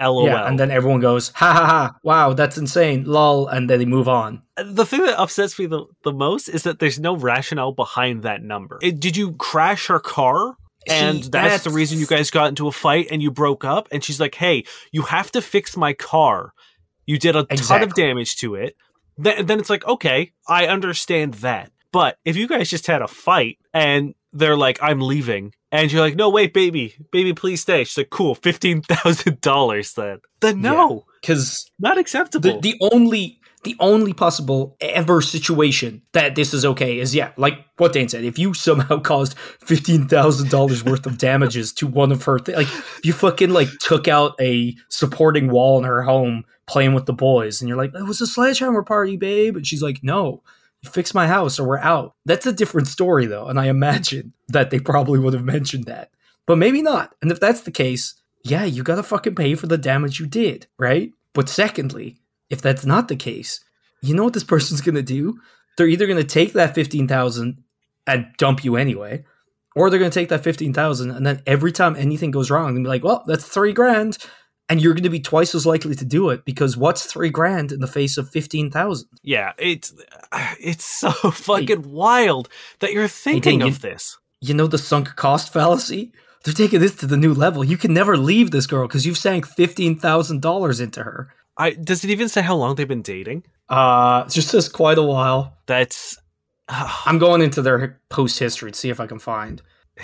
[0.00, 0.26] LOL.
[0.26, 3.84] Yeah, and then everyone goes, ha ha ha, wow, that's insane, lol, and then they
[3.84, 4.42] move on.
[4.56, 8.42] the thing that upsets me the, the most is that there's no rationale behind that
[8.42, 8.80] number.
[8.82, 10.56] It, did you crash her car?
[10.88, 13.86] And See, that's, the reason you guys got into a fight and you broke up.
[13.92, 16.52] And she's like, "Hey, you have to fix my car.
[17.06, 18.76] You did a ton of damage to it."
[19.18, 21.70] Then, then it's like, okay, I understand that.
[21.92, 26.00] But if you guys just had a fight and they're like, "I'm leaving," and you're
[26.00, 30.62] like, "No, wait, baby, baby, please stay," she's like, "Cool, fifteen thousand dollars then." Then
[30.62, 32.60] no, Because not acceptable.
[32.60, 37.64] the, the only the only possible ever situation that this is okay is yeah, like
[37.76, 38.24] what Dane said.
[38.24, 42.56] If you somehow caused fifteen thousand dollars worth of damages to one of her, th-
[42.56, 42.68] like
[43.04, 47.60] you fucking like took out a supporting wall in her home playing with the boys,
[47.60, 50.42] and you're like, it was a sledgehammer party, babe, and she's like, no.
[50.84, 52.16] Fix my house or we're out.
[52.24, 56.10] That's a different story though, and I imagine that they probably would have mentioned that.
[56.44, 57.14] But maybe not.
[57.22, 60.66] And if that's the case, yeah, you gotta fucking pay for the damage you did,
[60.80, 61.12] right?
[61.34, 62.18] But secondly,
[62.52, 63.58] if that's not the case,
[64.02, 65.40] you know what this person's gonna do?
[65.76, 67.64] They're either gonna take that fifteen thousand
[68.06, 69.24] and dump you anyway,
[69.74, 72.84] or they're gonna take that fifteen thousand and then every time anything goes wrong, they'll
[72.84, 74.18] be like, "Well, that's three grand,"
[74.68, 77.80] and you're gonna be twice as likely to do it because what's three grand in
[77.80, 79.08] the face of fifteen thousand?
[79.22, 79.94] Yeah, it's
[80.60, 82.48] it's so fucking wild
[82.80, 84.18] that you're thinking of you- this.
[84.44, 86.12] You know the sunk cost fallacy?
[86.44, 87.62] They're taking this to the new level.
[87.62, 91.28] You can never leave this girl because you've sank fifteen thousand dollars into her.
[91.56, 93.44] I does it even say how long they've been dating?
[93.68, 95.56] Uh, it just says quite a while.
[95.66, 96.18] That's
[96.68, 99.62] I'm going into their post history to see if I can find.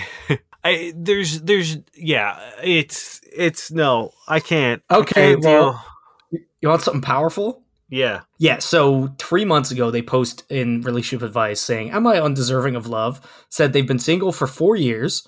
[0.65, 4.83] I there's there's yeah, it's it's no, I can't.
[4.91, 5.85] I Okay, can't well-
[6.33, 6.41] deal.
[6.61, 7.63] You want something powerful?
[7.89, 8.23] yeah.
[8.39, 12.87] Yeah, so three months ago, they post in relationship advice saying, Am I undeserving of
[12.89, 13.21] love?
[13.49, 15.27] Said they've been single for four years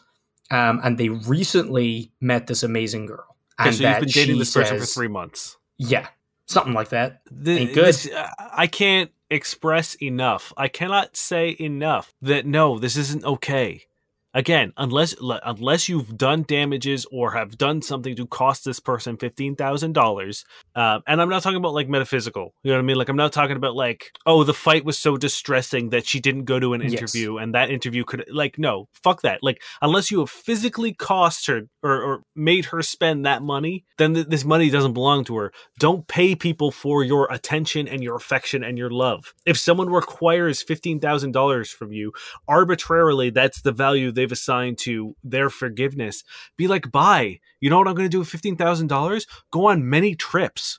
[0.51, 3.37] um, and they recently met this amazing girl.
[3.59, 5.57] And so you've been dating this person for says- three months.
[5.83, 6.09] Yeah,
[6.47, 7.23] something like that.
[7.45, 7.87] Th- Ain't good.
[7.87, 10.53] this- uh, I can't express enough.
[10.57, 13.85] I cannot say enough that no, this isn't okay.
[14.33, 19.57] Again, unless unless you've done damages or have done something to cost this person fifteen
[19.57, 20.45] thousand dollars,
[20.77, 22.55] uh, and I'm not talking about like metaphysical.
[22.63, 22.97] You know what I mean?
[22.97, 26.45] Like I'm not talking about like oh the fight was so distressing that she didn't
[26.45, 26.93] go to an Yes.
[26.93, 29.41] interview and that interview could like no fuck that.
[29.43, 34.15] Like unless you have physically cost her or, or made her spend that money, then
[34.15, 38.15] th- this money doesn't belong to her don't pay people for your attention and your
[38.15, 39.35] affection and your love.
[39.47, 42.13] If someone requires $15,000 from you,
[42.47, 46.23] arbitrarily that's the value they've assigned to their forgiveness.
[46.57, 47.41] Be like, "Bye.
[47.61, 49.27] You know what I'm going to do with $15,000?
[49.51, 50.79] Go on many trips.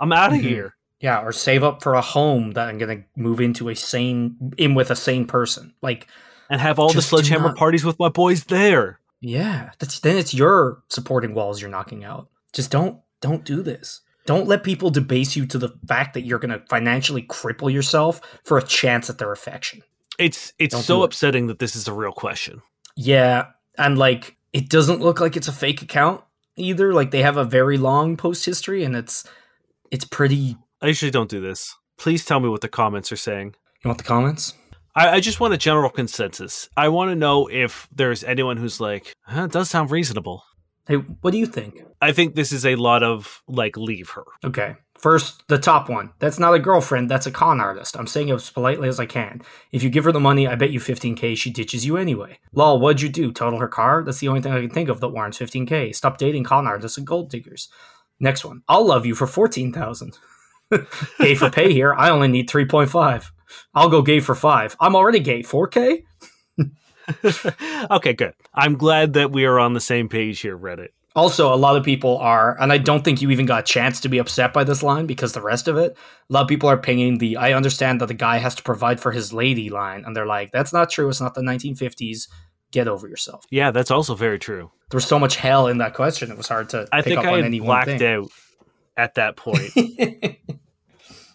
[0.00, 0.42] I'm out of Mhm.
[0.42, 3.76] here." Yeah, or save up for a home that I'm going to move into a
[3.76, 5.72] sane, in with a sane person.
[5.82, 6.08] Like,
[6.50, 8.98] And have all the sledgehammer not- parties with my boys there.
[9.20, 12.28] yeah, that's then it's your supporting walls you're knocking out.
[12.52, 14.00] Just don't, don't do this.
[14.26, 18.20] Don't let people debase you to the fact that you're going to financially cripple yourself
[18.44, 19.82] for a chance at their affection.
[20.18, 21.06] It's it's Don't so it.
[21.06, 22.60] upsetting that this is a real question.
[23.00, 23.46] Yeah,
[23.78, 26.20] and like it doesn't look like it's a fake account
[26.56, 26.92] either.
[26.92, 29.24] Like they have a very long post history, and it's
[29.92, 30.56] it's pretty.
[30.82, 31.76] I usually don't do this.
[31.96, 33.54] Please tell me what the comments are saying.
[33.84, 34.54] You want the comments?
[34.96, 36.68] I, I just want a general consensus.
[36.76, 40.42] I want to know if there's anyone who's like, huh, it does sound reasonable.
[40.88, 41.84] Hey, what do you think?
[42.00, 44.24] I think this is a lot of like, leave her.
[44.44, 46.10] Okay, first the top one.
[46.18, 47.10] That's not a girlfriend.
[47.10, 47.96] That's a con artist.
[47.96, 49.42] I'm saying it as politely as I can.
[49.72, 52.38] If you give her the money, I bet you 15k she ditches you anyway.
[52.52, 53.32] Lol, what'd you do?
[53.32, 54.02] Total her car?
[54.04, 55.94] That's the only thing I can think of that warrants 15k.
[55.94, 57.68] Stop dating con artists and gold diggers.
[58.20, 58.62] Next one.
[58.68, 60.18] I'll love you for 14,000.
[61.18, 61.94] gay for pay here.
[61.94, 63.30] I only need 3.5.
[63.74, 64.76] I'll go gay for 5.
[64.80, 65.42] I'm already gay.
[65.42, 66.02] 4k?
[67.90, 68.34] okay, good.
[68.52, 70.88] I'm glad that we are on the same page here, Reddit.
[71.16, 74.00] Also, a lot of people are, and I don't think you even got a chance
[74.00, 75.96] to be upset by this line because the rest of it,
[76.28, 79.00] a lot of people are pinging the I understand that the guy has to provide
[79.00, 81.08] for his lady line, and they're like, that's not true.
[81.08, 82.28] It's not the 1950s.
[82.70, 83.46] Get over yourself.
[83.50, 84.70] Yeah, that's also very true.
[84.90, 87.18] There was so much hell in that question, it was hard to I pick think
[87.20, 88.28] up I on had any one blacked out
[88.96, 89.70] at that point.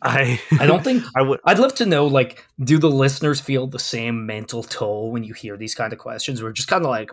[0.04, 3.68] I I don't think I would I'd love to know, like, do the listeners feel
[3.68, 6.90] the same mental toll when you hear these kind of questions, We're just kind of
[6.90, 7.12] like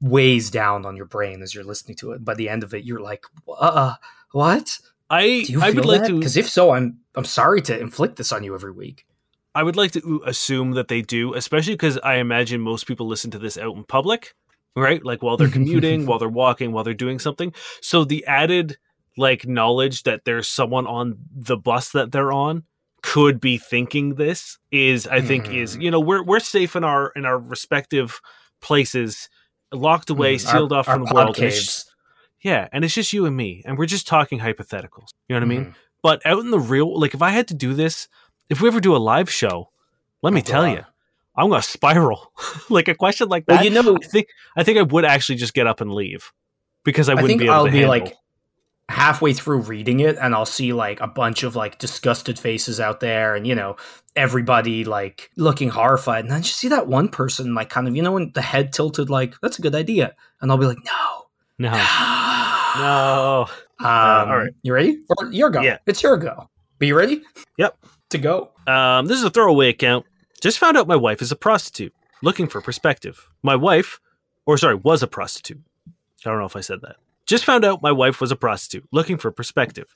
[0.00, 2.24] weighs down on your brain as you're listening to it?
[2.24, 3.94] By the end of it, you're like, uh,
[4.32, 4.78] what?
[5.08, 6.08] I Do you I feel would like that?
[6.08, 9.06] to Because if so, I'm I'm sorry to inflict this on you every week.
[9.54, 13.30] I would like to assume that they do, especially because I imagine most people listen
[13.30, 14.34] to this out in public,
[14.74, 15.02] right?
[15.02, 17.54] Like while they're commuting, while they're walking, while they're doing something.
[17.80, 18.76] So the added
[19.16, 22.64] like knowledge that there's someone on the bus that they're on
[23.02, 25.82] could be thinking this is I think is Mhm.
[25.82, 28.20] you know we're we're safe in our in our respective
[28.60, 29.28] places
[29.72, 31.92] locked away Mm, our- sealed off from the world and just-
[32.42, 35.42] yeah and it's just you and me and we're just talking hypotheticals you know what
[35.42, 35.74] I mean Mhm.
[36.02, 38.08] but out in the real, like if I had to do this,
[38.48, 39.70] if we ever do a live show,
[40.22, 40.84] let me Oh, tell you,
[41.36, 42.32] I'm gonna spiral.
[42.70, 43.64] like a question like Well, that.
[43.64, 46.32] you know, I think I think I would actually just get up and leave
[46.84, 47.90] because I I wouldn't think be able I'll to be handle.
[47.90, 48.16] like
[48.88, 53.00] halfway through reading it and I'll see like a bunch of like disgusted faces out
[53.00, 53.76] there and you know
[54.14, 58.02] everybody like looking horrified and then you see that one person like kind of you
[58.02, 61.26] know when the head tilted like that's a good idea and I'll be like no
[61.58, 61.70] no,
[62.78, 63.46] no.
[63.80, 64.50] um, all right.
[64.62, 65.78] you ready or your go Yeah.
[65.86, 67.22] it's your go be you ready
[67.58, 67.76] Yep.
[68.10, 70.06] to go Um, this is a throwaway account.
[70.40, 71.94] Just found out my wife is a prostitute.
[72.22, 73.28] Looking for perspective.
[73.42, 74.00] My wife,
[74.44, 75.60] or sorry, was a prostitute.
[75.88, 76.96] I don't know if I said that.
[77.26, 78.88] Just found out my wife was a prostitute.
[78.92, 79.94] Looking for perspective.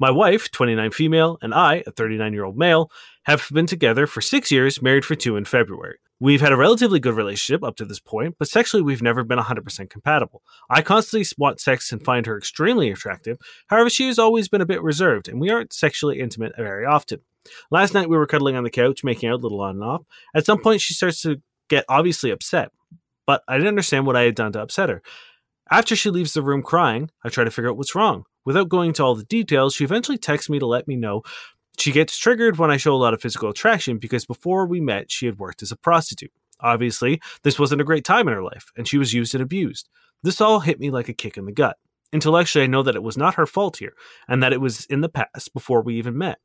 [0.00, 2.90] My wife, 29 female, and I, a 39 year old male,
[3.24, 5.98] have been together for six years, married for two in February.
[6.20, 9.38] We've had a relatively good relationship up to this point, but sexually we've never been
[9.38, 10.42] 100% compatible.
[10.70, 13.38] I constantly want sex and find her extremely attractive.
[13.68, 17.20] However, she has always been a bit reserved, and we aren't sexually intimate very often.
[17.70, 20.02] Last night we were cuddling on the couch, making out a little on and off.
[20.34, 22.70] At some point, she starts to get obviously upset,
[23.26, 25.02] but I didn't understand what I had done to upset her.
[25.70, 28.24] After she leaves the room crying, I try to figure out what's wrong.
[28.44, 31.22] Without going into all the details, she eventually texts me to let me know
[31.78, 35.10] she gets triggered when I show a lot of physical attraction because before we met,
[35.10, 36.32] she had worked as a prostitute.
[36.60, 39.88] Obviously, this wasn't a great time in her life, and she was used and abused.
[40.22, 41.76] This all hit me like a kick in the gut.
[42.12, 43.94] Intellectually, I know that it was not her fault here,
[44.28, 46.38] and that it was in the past before we even met.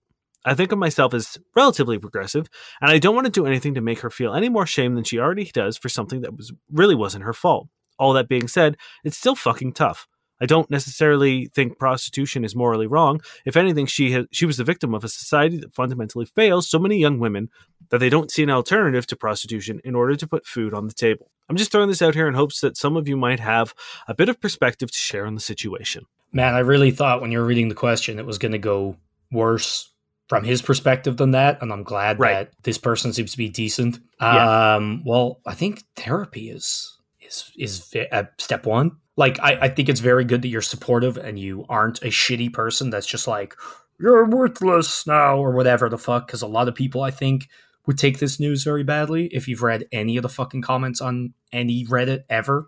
[0.43, 2.47] I think of myself as relatively progressive,
[2.81, 5.03] and I don't want to do anything to make her feel any more shame than
[5.03, 7.67] she already does for something that was really wasn't her fault.
[7.99, 10.07] All that being said, it's still fucking tough.
[10.41, 13.19] I don't necessarily think prostitution is morally wrong.
[13.45, 16.79] If anything, she has, she was the victim of a society that fundamentally fails so
[16.79, 17.49] many young women
[17.89, 20.93] that they don't see an alternative to prostitution in order to put food on the
[20.93, 21.29] table.
[21.49, 23.73] I'm just throwing this out here in hopes that some of you might have
[24.07, 26.05] a bit of perspective to share on the situation.
[26.31, 28.95] man I really thought when you were reading the question it was going to go
[29.31, 29.89] worse
[30.27, 32.33] from his perspective than that and I'm glad Right.
[32.33, 34.75] that this person seems to be decent Yeah.
[34.75, 36.95] um well I think therapy is
[37.29, 38.97] is is uh, step one.
[39.15, 42.53] Like I, I think it's very good that you're supportive and you aren't a shitty
[42.53, 43.55] person that's just like
[43.99, 47.49] you're worthless now or whatever the fuck because a lot of people I think
[47.85, 51.33] would take this news very badly if you've read any of the fucking comments on
[51.51, 52.67] any Reddit ever.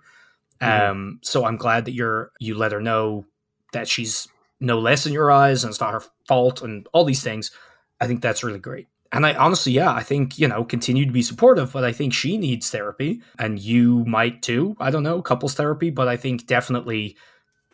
[0.62, 0.90] Mhm.
[0.90, 3.26] um so I'm glad that you're you let her know
[3.74, 4.28] that she's
[4.60, 7.52] no less in your eyes and it's not her fault and all these things.
[8.00, 11.12] I think that's really great and I honestly, yeah, I think, you know, continue to
[11.12, 14.76] be supportive, but I think she needs therapy and you might too.
[14.80, 17.18] I don't know, couples therapy, but I think definitely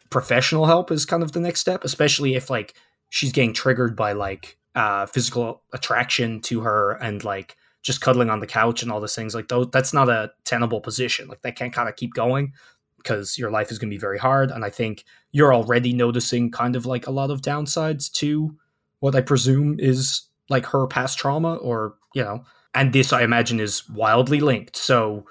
[0.10, 2.73] professional help is kind of the next step, especially if like
[3.10, 8.39] she's getting triggered by like uh physical attraction to her and like just cuddling on
[8.39, 11.28] the couch and all those things like those that's not a tenable position.
[11.28, 12.54] Like that can't kind of keep going
[12.97, 16.50] because your life is going to be very hard and I think you're already noticing
[16.50, 18.58] kind of like a lot of downsides to
[19.00, 23.60] what I presume is like her past trauma or you know and this i imagine
[23.60, 25.26] is wildly linked so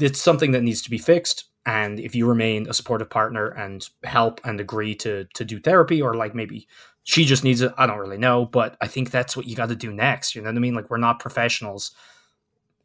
[0.00, 3.88] it's something that needs to be fixed and if you remain a supportive partner and
[4.04, 6.66] help and agree to to do therapy or like maybe
[7.02, 9.68] she just needs it i don't really know but i think that's what you got
[9.68, 11.92] to do next you know what i mean like we're not professionals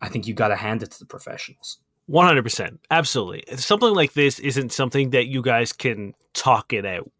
[0.02, 2.78] i think you got to hand it to the professionals 100%.
[2.92, 3.44] Absolutely.
[3.58, 7.12] Something like this isn't something that you guys can talk it out.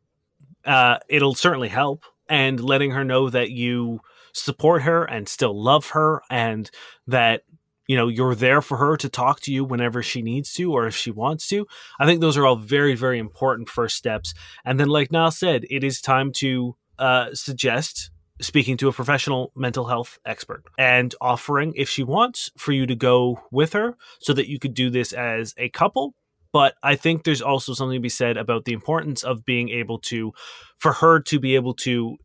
[0.64, 2.04] Uh, it'll certainly help.
[2.28, 4.02] And letting her know that you
[4.36, 6.70] support her and still love her and
[7.08, 7.44] that,
[7.88, 10.88] you know, you're there for her to talk to you whenever she needs to or
[10.88, 11.66] if she wants to.
[12.00, 14.34] I think those are all very, very important first steps.
[14.66, 18.12] And then, like Niall said, it is time to uh, suggest
[18.42, 22.96] speaking to a professional mental health expert and offering, if she wants, for you to
[22.96, 26.14] go with her so that you could do this as a couple.
[26.52, 30.00] But I think there's also something to be said about the importance of being able
[30.00, 30.34] to,
[30.78, 32.18] for her to be able to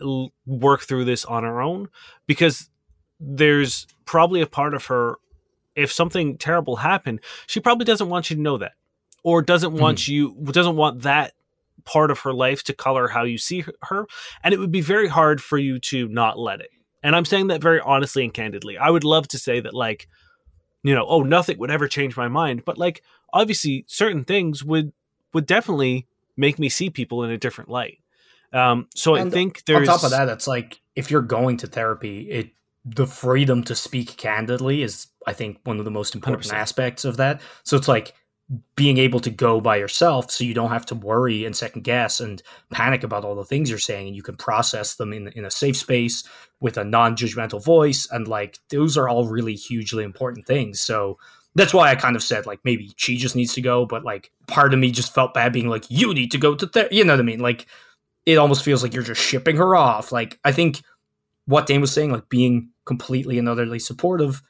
[0.00, 1.88] l- work through this on her own,
[2.26, 2.70] because
[3.20, 5.16] there's probably a part of her,
[5.74, 8.72] if something terrible happened, she probably doesn't want you to know that,
[9.22, 9.78] or doesn't hmm.
[9.78, 11.32] want you, doesn't want that
[11.84, 14.06] part of her life to color how you see her
[14.42, 16.70] and it would be very hard for you to not let it.
[17.02, 18.78] And i'm saying that very honestly and candidly.
[18.78, 20.08] I would love to say that like
[20.82, 24.92] you know oh nothing would ever change my mind but like obviously certain things would
[25.32, 27.98] would definitely make me see people in a different light
[28.54, 31.66] um so i think there's On top of that, it's like if you're going to
[31.66, 32.50] therapy, it
[32.84, 36.52] the freedom to speak candidly is, I think, one of the most important 100%.
[36.54, 37.40] aspects of that.
[37.62, 38.12] So it's like
[38.76, 42.20] being able to go by yourself, so you don't have to worry and second guess
[42.20, 45.44] and panic about all the things you're saying, and you can process them in in
[45.44, 46.24] a safe space
[46.60, 50.80] with a non-judgmental voice, and like those are all really hugely important things.
[50.80, 51.18] So.
[51.56, 54.32] That's why I kind of said like maybe she just needs to go, but like
[54.48, 56.96] part of me just felt bad being like you need to go to therapy.
[56.96, 57.38] You know what I mean?
[57.38, 57.68] Like
[58.26, 60.12] it almost feels like you're just shipping her off.
[60.12, 60.82] Like I think
[61.46, 64.42] what Dane was saying, like being completely and utterly supportive,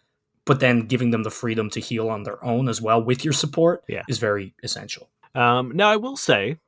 [0.45, 3.33] but then giving them the freedom to heal on their own as well with your
[3.33, 4.03] support Yeah.
[4.09, 5.09] is very essential.
[5.35, 6.59] Um, now, I will say,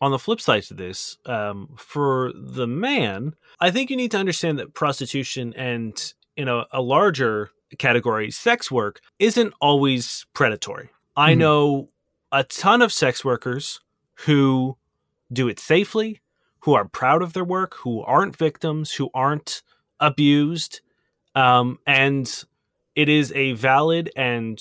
[0.00, 4.18] on the flip side to this, um, for the man, I think you need to
[4.18, 10.90] understand that prostitution and in a, a larger category, sex work, isn't always predatory.
[11.16, 11.38] I Mhm.
[11.38, 11.88] know
[12.32, 13.80] a ton of sex workers
[14.26, 14.76] who
[15.32, 16.20] do it safely,
[16.62, 19.62] who are proud of their work, who aren't victims, who aren't
[20.00, 20.80] abused,
[21.34, 22.44] um, and
[22.94, 24.58] it is a valid and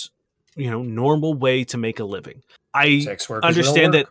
[0.55, 2.43] you know normal way to make a living.
[2.73, 3.05] I
[3.43, 4.07] understand that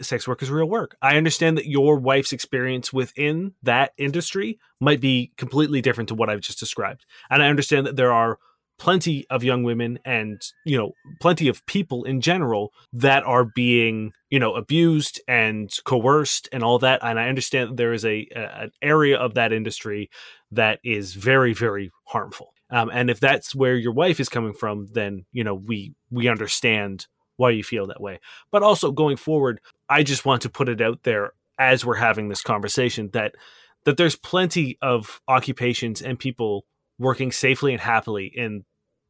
[0.00, 0.96] sex work is real work.
[1.00, 6.28] I understand that your wife's experience within that industry might be completely different to what
[6.28, 7.06] I've just described.
[7.30, 8.38] And I understand that there are
[8.82, 14.12] plenty of young women and, you know, plenty of people in general that are being,
[14.28, 16.98] you know, abused and coerced and all that.
[17.00, 20.10] And I understand that there is a, a an area of that industry
[20.50, 22.54] that is very, very harmful.
[22.70, 26.26] Um, and if that's where your wife is coming from, then, you know, we we
[26.26, 27.06] understand
[27.36, 28.18] why you feel that way.
[28.50, 32.28] But also going forward, I just want to put it out there as we're having
[32.28, 33.36] this conversation that
[33.84, 36.64] that there's plenty of occupations and people
[36.98, 38.64] working safely and happily in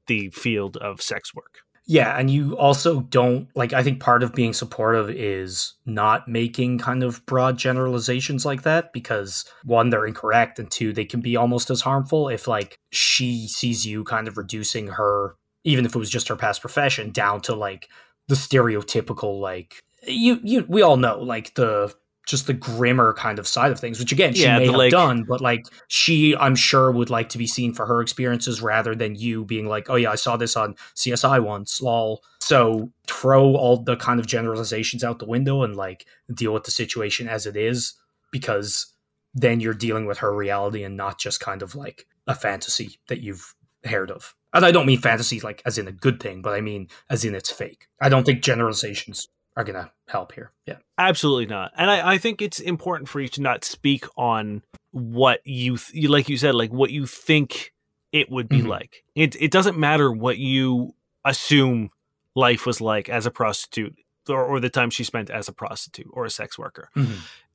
[0.07, 1.59] the field of sex work.
[1.85, 6.79] Yeah, and you also don't like I think part of being supportive is not making
[6.79, 11.37] kind of broad generalizations like that because one they're incorrect and two they can be
[11.37, 15.35] almost as harmful if like she sees you kind of reducing her
[15.65, 17.89] even if it was just her past profession down to like
[18.29, 21.93] the stereotypical like you you we all know like the
[22.27, 24.91] just the grimmer kind of side of things which again she Yeah, may have like-
[24.93, 28.95] done but like she i'm sure would like to be seen for her experiences rather
[28.95, 32.23] than you being like oh yeah i saw this on csi once lol.
[32.41, 36.71] So throw all the kind of generalizations out the window and like deal with the
[36.71, 37.95] situation as it is
[38.31, 38.87] because
[39.35, 43.21] then you're dealing with her reality and not just kind of like a fantasy that
[43.21, 43.55] you've
[43.85, 44.35] heard of.
[44.55, 47.25] And i don't mean fantasy like as in a good thing but i mean as
[47.25, 47.87] in it's fake.
[48.01, 51.73] I don't think generalizations are gonna help here yeah Absolutely not.
[51.77, 56.09] And I, I think it's important for you to not speak on what you, th-
[56.09, 57.73] like you said, like what you think
[58.13, 58.69] it would be Mhm.
[58.69, 59.03] like.
[59.17, 60.95] It it doesn't matter what you
[61.25, 61.91] assume
[62.37, 63.97] life was like as a prostitute
[64.29, 66.89] or, or the time she spent as a prostitute or a sex worker.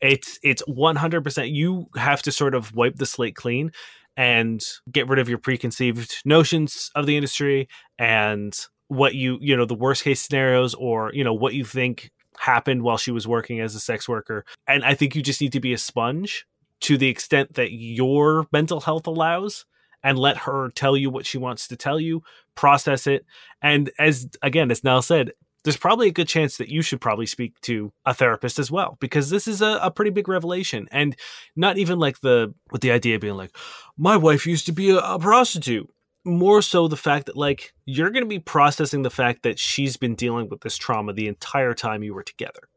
[0.01, 3.71] It's it's 100% you have to sort of wipe the slate clean
[4.17, 8.53] and get rid of your preconceived notions of the industry and
[8.88, 12.83] what you, you know, the worst case scenarios or, you know, what you think happened
[12.83, 14.45] while she was working as a sex worker.
[14.67, 16.45] And I think you just need to be a sponge
[16.81, 19.65] to the extent that your mental health allows
[20.03, 22.21] and let her tell you what she wants to tell you,
[22.53, 23.25] process it.
[23.61, 25.31] And as again, as Niall said,
[25.63, 28.95] there's probably a good chance that you should probably speak to a therapist as well,
[29.01, 30.88] because this is a, a pretty big revelation.
[30.91, 31.15] And
[31.55, 33.57] not even like the with the idea being like,
[33.97, 35.89] my wife used to be a, a prostitute.
[36.28, 40.13] More so the fact that like you're gonna be processing the fact that she's been
[40.15, 42.69] dealing with this trauma the entire time you were together.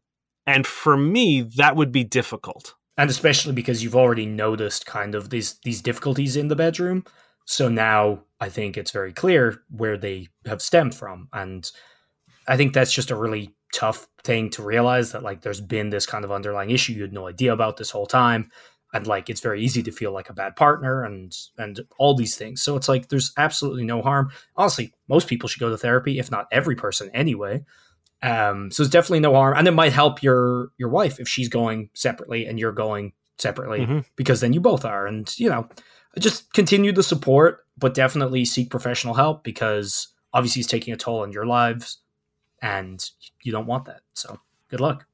[0.46, 2.74] And for me, that would be difficult.
[2.96, 7.04] and especially because you've already noticed kind of these these difficulties in the bedroom
[7.46, 11.70] so now i think it's very clear where they have stemmed from and
[12.48, 16.04] i think that's just a really tough thing to realize that like there's been this
[16.06, 18.50] kind of underlying issue you had no idea about this whole time
[18.92, 22.36] and like it's very easy to feel like a bad partner and and all these
[22.36, 26.18] things so it's like there's absolutely no harm honestly most people should go to therapy
[26.18, 27.64] if not every person anyway
[28.22, 31.48] um, so it's definitely no harm, and it might help your your wife if she's
[31.48, 34.04] going separately and you're going separately, Mhm.
[34.14, 35.66] because then you both are, and you know,
[36.18, 41.20] just continue the support, but definitely seek professional help because obviously it's taking a toll
[41.22, 42.02] on your lives,
[42.60, 43.08] and
[43.42, 44.02] you don't want that.
[44.12, 44.38] So
[44.68, 45.06] good luck.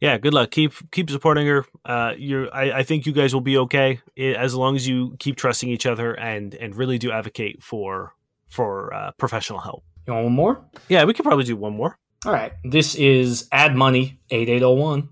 [0.00, 0.50] Yeah, good luck.
[0.50, 1.64] Keep keep supporting her.
[1.84, 5.36] Uh, you, I, I think you guys will be okay as long as you keep
[5.36, 8.14] trusting each other and and really do advocate for
[8.48, 9.84] for uh, professional help.
[10.06, 10.64] You want one more?
[10.88, 11.98] Yeah, we could probably do one more.
[12.26, 12.52] All right.
[12.62, 15.08] This is Add Money 8801.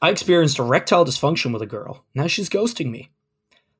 [0.00, 2.04] I experienced erectile dysfunction with a girl.
[2.14, 3.10] Now she's ghosting me.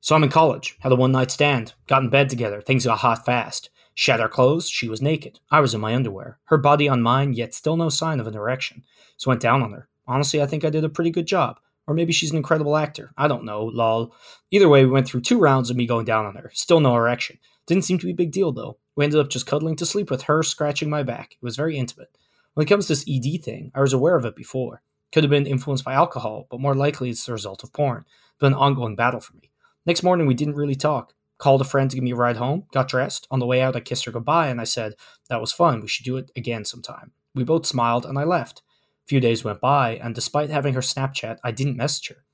[0.01, 2.99] So I'm in college, had a one night stand, got in bed together, things got
[2.99, 3.71] hot fast.
[3.95, 5.41] She had her clothes, she was naked.
[5.51, 6.39] I was in my underwear.
[6.45, 8.85] Her body on mine, yet still no sign of an erection.
[9.17, 9.89] So went down on her.
[10.07, 11.59] Honestly, I think I did a pretty good job.
[11.87, 13.13] Or maybe she's an incredible actor.
[13.17, 14.15] I don't know, lol.
[14.51, 16.51] Either way, we went through two rounds of me going down on her.
[16.55, 17.39] Still no erection.
[17.67, 18.79] Didn't seem to be a big deal though.
[18.95, 21.33] We ended up just cuddling to sleep with her scratching my back.
[21.33, 22.17] It was very intimate.
[22.55, 24.83] When it comes to this ED thing, I was aware of it before.
[25.13, 28.05] Could have been influenced by alcohol, but more likely it's the result of porn.
[28.39, 29.51] Been an ongoing battle for me.
[29.87, 31.15] Next morning, we didn't really talk.
[31.39, 33.27] Called a friend to give me a ride home, got dressed.
[33.31, 34.95] On the way out, I kissed her goodbye and I said,
[35.29, 35.81] That was fun.
[35.81, 37.13] We should do it again sometime.
[37.35, 38.63] We both smiled and I left.
[39.07, 42.25] Few days went by, and despite having her Snapchat, I didn't message her.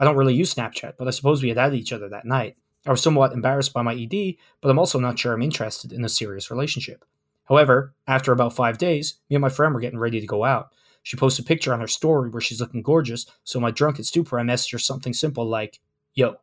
[0.00, 2.56] I don't really use Snapchat, but I suppose we had added each other that night.
[2.86, 6.04] I was somewhat embarrassed by my ED, but I'm also not sure I'm interested in
[6.04, 7.04] a serious relationship.
[7.44, 10.72] However, after about five days, me and my friend were getting ready to go out.
[11.02, 14.38] She posted a picture on her story where she's looking gorgeous, so my drunken stupor,
[14.38, 15.80] I messaged her something simple like,
[16.14, 16.36] Yo.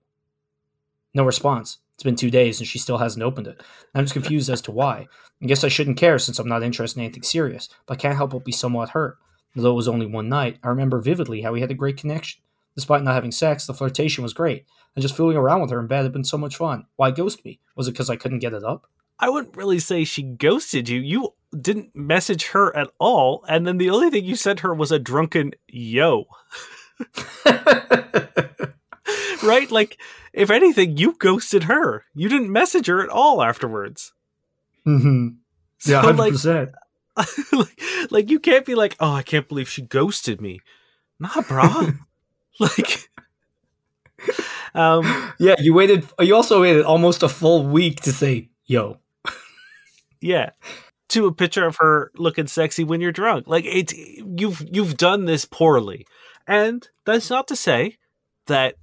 [1.14, 1.78] No response.
[1.94, 3.62] It's been two days and she still hasn't opened it.
[3.94, 5.08] I'm just confused as to why.
[5.42, 8.18] I guess I shouldn't care since I'm not interested in anything serious, but I can't
[8.18, 9.18] help but be somewhat hurt.
[9.56, 12.42] Although it was only one night, I remember vividly how we had a great connection.
[12.76, 15.88] Despite not having sex, the flirtation was great, and just fooling around with her in
[15.88, 16.86] bed had been so much fun.
[16.98, 17.60] Why ghost me?
[17.78, 18.88] Was it because I couldn't get it up?
[19.18, 21.00] I wouldn't really say she ghosted you.
[21.00, 24.92] You didn't message her at all, and then the only thing you sent her was
[24.92, 26.26] a drunken yo.
[29.44, 29.72] right?
[29.72, 29.98] Like,
[30.34, 32.04] if anything, you ghosted her.
[32.14, 34.14] You didn't message her at all afterwards.
[34.86, 35.28] mm-hmm.
[35.86, 36.56] Yeah, So, 100%.
[36.60, 36.74] like,
[37.52, 40.60] like, like, you can't be like, oh, I can't believe she ghosted me.
[41.20, 41.98] Nah, brah.
[42.60, 43.10] like,
[44.74, 46.08] um, yeah, you waited.
[46.20, 49.00] You also waited almost a full week to say, yo.
[50.22, 50.52] yeah,
[51.10, 53.48] to a picture of her looking sexy when you're drunk.
[53.48, 56.06] Like, it's you've you've done this poorly,
[56.48, 57.98] and that's not to say
[58.48, 58.76] that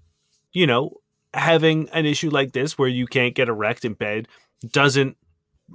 [0.52, 0.96] you know
[1.34, 4.28] having an issue like this where you can't get erect in bed
[4.70, 5.16] doesn't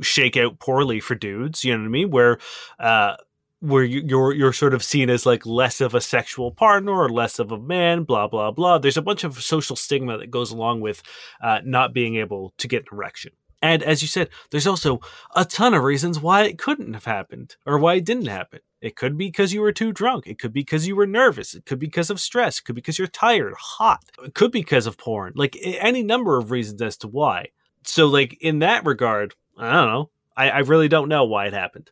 [0.02, 1.64] shake out poorly for dudes.
[1.64, 2.10] You know what I mean?
[2.12, 2.38] Where
[2.80, 3.16] uh,
[3.60, 7.10] where you- you're you're sort of seen as like less of a sexual partner or
[7.10, 8.78] less of a man, blah blah blah.
[8.78, 11.02] There's a bunch of social stigma that goes along with
[11.42, 13.32] uh, not being able to get an erection.
[13.62, 15.00] And as you said, there's also
[15.36, 18.60] a ton of reasons why it couldn't have happened or why it didn't happen.
[18.82, 20.28] It could be because you were too drunk.
[20.28, 21.56] It could be because you were nervous.
[21.56, 22.60] It could be because of stress.
[22.60, 24.04] It could be because you're tired, hot.
[24.24, 25.34] It could be because of porn.
[25.36, 27.48] Like any number of reasons as to why.
[27.84, 30.10] So, like in that regard, I don't know.
[30.36, 31.90] I, I really don't know why it happened.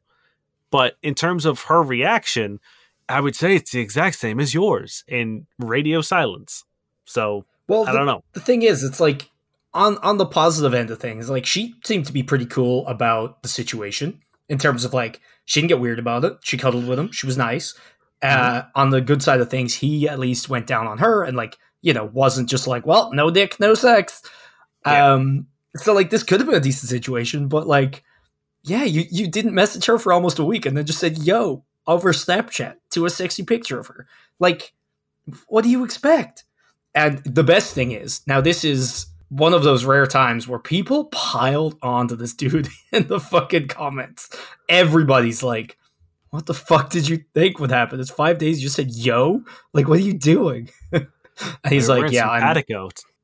[0.71, 2.59] But in terms of her reaction,
[3.07, 6.63] I would say it's the exact same as yours in radio silence.
[7.05, 8.23] So Well, I don't know.
[8.33, 9.29] the thing is, it's like
[9.73, 13.41] on on the positive end of things, like she seemed to be pretty cool about
[13.43, 16.37] the situation in terms of like she didn't get weird about it.
[16.43, 17.11] She cuddled with him.
[17.11, 17.73] She was nice.
[18.21, 21.37] Uh, on the good side of things, he at least went down on her and
[21.37, 24.21] like you know wasn't just like well no dick no sex.
[24.85, 25.13] Yeah.
[25.13, 28.03] Um, so like this could have been a decent situation, but like
[28.63, 31.63] yeah, you you didn't message her for almost a week and then just said yo
[31.87, 34.07] over Snapchat to a sexy picture of her.
[34.39, 34.73] Like,
[35.47, 36.43] what do you expect?
[36.93, 41.05] And the best thing is, now this is one of those rare times where people
[41.05, 44.29] piled onto this dude in the fucking comments.
[44.69, 45.77] Everybody's like,
[46.29, 47.99] what the fuck did you think would happen?
[47.99, 48.59] It's five days.
[48.59, 49.43] You just said, yo?
[49.73, 50.69] Like, what are you doing?
[50.91, 51.07] and
[51.69, 52.43] he's like, yeah, I'm,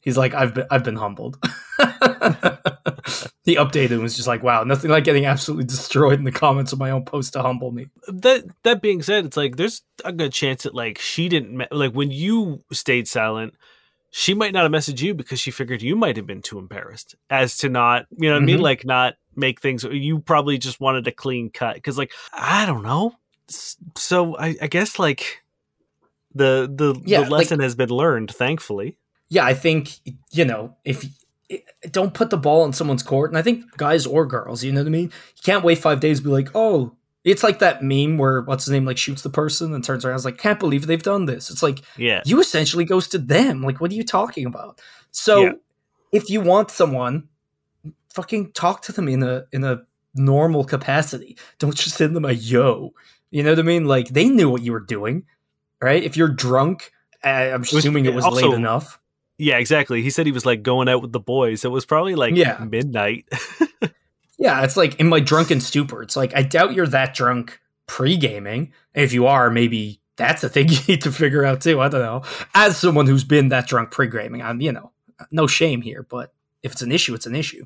[0.01, 1.37] he's like, I've been, I've been humbled.
[3.43, 6.73] he updated and was just like, wow, nothing like getting absolutely destroyed in the comments
[6.73, 7.87] of my own post to humble me.
[8.07, 11.67] that that being said, it's like there's a good chance that like she didn't me-
[11.71, 13.53] like when you stayed silent,
[14.09, 17.15] she might not have messaged you because she figured you might have been too embarrassed
[17.29, 18.63] as to not, you know what I mean, Mhm.
[18.63, 19.83] like not make things.
[19.83, 23.13] You probably just wanted a clean cut because like I don't know.
[23.97, 25.43] So I, I guess like
[26.33, 28.97] the the, Yeah, the lesson has been learned, thankfully.
[29.29, 29.91] yeah, I think
[30.31, 31.05] you know if
[31.91, 34.81] don't put the ball in someone's court, and I think guys or girls, you know
[34.81, 35.05] what I mean.
[35.35, 38.71] You can't wait five days be like, oh, it's like that meme where what's his
[38.71, 41.25] name like shoots the person and turns around, and is like, can't believe they've done
[41.25, 41.49] this.
[41.49, 43.61] It's like Yeah, you essentially ghosted them.
[43.63, 44.79] Like, what are you talking about?
[45.11, 45.51] So, Yeah.
[46.11, 47.27] if you want someone,
[48.13, 49.81] fucking talk to them in a in a
[50.15, 51.37] normal capacity.
[51.59, 52.93] Don't just send them a yo.
[53.29, 53.85] You know what I mean?
[53.85, 55.23] Like they knew what you were doing,
[55.81, 56.03] right?
[56.03, 56.91] If you're drunk,
[57.23, 58.99] I'm was- assuming it was also- late enough.
[59.41, 60.01] Yeah, exactly.
[60.01, 61.65] He said he was like going out with the boys.
[61.65, 62.57] It was probably like Yeah.
[62.63, 63.25] midnight.
[64.37, 66.01] Yeah, it's like in my drunken stupor.
[66.01, 68.73] It's like I doubt you're that drunk pre gaming.
[68.95, 71.79] If you are, maybe that's a thing you need to figure out too.
[71.79, 72.23] I don't know.
[72.55, 74.93] As someone who's been that drunk pre gaming, I'm you know
[75.29, 76.33] no shame here, but
[76.63, 77.65] if it's an issue, it's an issue.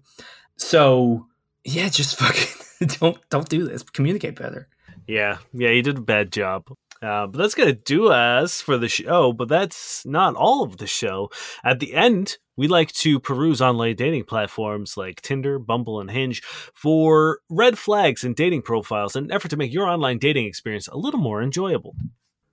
[0.58, 1.28] So
[1.64, 3.82] yeah, just fucking don't don't do this.
[3.84, 4.68] Communicate better.
[5.08, 6.66] yeah, yeah, he did a bad job.
[7.06, 10.78] Uh, but that's going to do us for the show, but that's not all of
[10.78, 11.30] the show.
[11.64, 16.42] At the end, we like to peruse online dating platforms like Tinder, Bumble, and Hinge
[16.74, 20.88] for red flags and dating profiles in an effort to make your online dating experience
[20.88, 21.96] a little more enjoyable.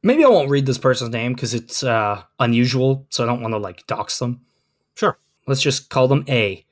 [0.03, 3.53] Maybe I won't read this person's name because it's uh, unusual, so I don't want
[3.53, 4.40] to like dox them.
[4.96, 5.16] Sure.
[5.46, 6.64] Let's just call them A.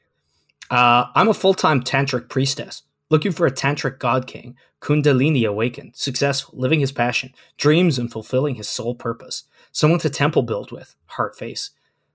[0.68, 5.92] Uh, I'm a full time tantric priestess, looking for a tantric god king, Kundalini awakened,
[5.94, 9.44] successful, living his passion, dreams, and fulfilling his sole purpose.
[9.72, 11.70] Someone to temple build with, heart face.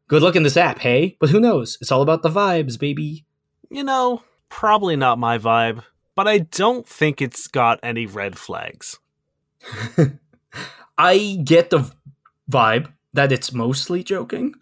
[0.08, 1.18] Good luck in this app, hey?
[1.20, 1.78] But who knows?
[1.82, 3.26] It's all about the vibes, baby.
[3.70, 5.84] You know, probably not my vibe,
[6.16, 9.00] but I don't think it's got any red flags.
[10.98, 11.92] I get the
[12.50, 14.54] vibe that it's mostly joking.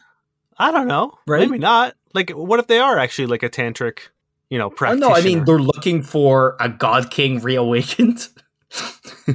[0.57, 1.17] I don't know.
[1.27, 1.49] Right?
[1.49, 1.95] Maybe not.
[2.13, 4.09] Like, what if they are actually like a tantric,
[4.53, 5.07] you know, practitioner?
[5.07, 8.27] no, I mean they're looking for a god king reawakened.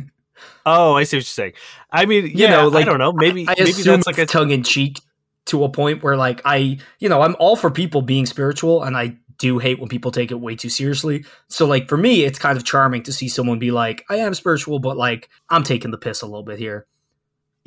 [0.65, 1.55] oh, I see what you're saying.
[1.91, 3.13] I mean, You yeah, know, like, I don't know.
[3.13, 5.01] Maybe I maybe assume that's like a tongue in cheek
[5.47, 8.97] to a point where like I, you know, I'm all for people being spiritual and
[8.97, 11.25] I do hate when people take it way too seriously.
[11.49, 14.35] So like for me, it's kind of charming to see someone be like, I am
[14.35, 16.87] spiritual, but like I'm taking the piss a little bit here.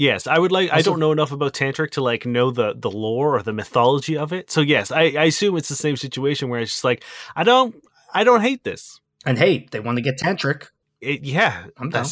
[0.02, 0.72] Yes, I would like.
[0.74, 4.18] I don't know enough about tantric to like know the the lore or the mythology
[4.18, 4.50] of it.
[4.50, 7.04] So yes, I, I assume it's the same situation where it's just like
[7.36, 7.76] I don't
[8.12, 9.00] I don't hate this.
[9.28, 10.70] And hey, they want to get tantric.
[11.02, 12.08] It, yeah, I'm down.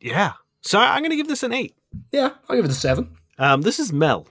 [0.00, 0.32] yeah.
[0.62, 1.76] So I'm gonna give this an eight.
[2.12, 3.14] Yeah, I'll give it a seven.
[3.38, 4.26] Um, this is Mel.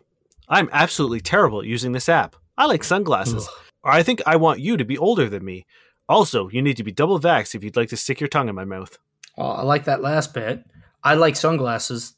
[0.49, 2.35] I'm absolutely terrible at using this app.
[2.57, 3.47] I like sunglasses.
[3.83, 5.67] Or I think I want you to be older than me.
[6.09, 8.55] Also, you need to be double vaxxed if you'd like to stick your tongue in
[8.55, 8.97] my mouth.
[9.37, 10.65] Oh, I like that last bit.
[11.03, 12.16] I like sunglasses.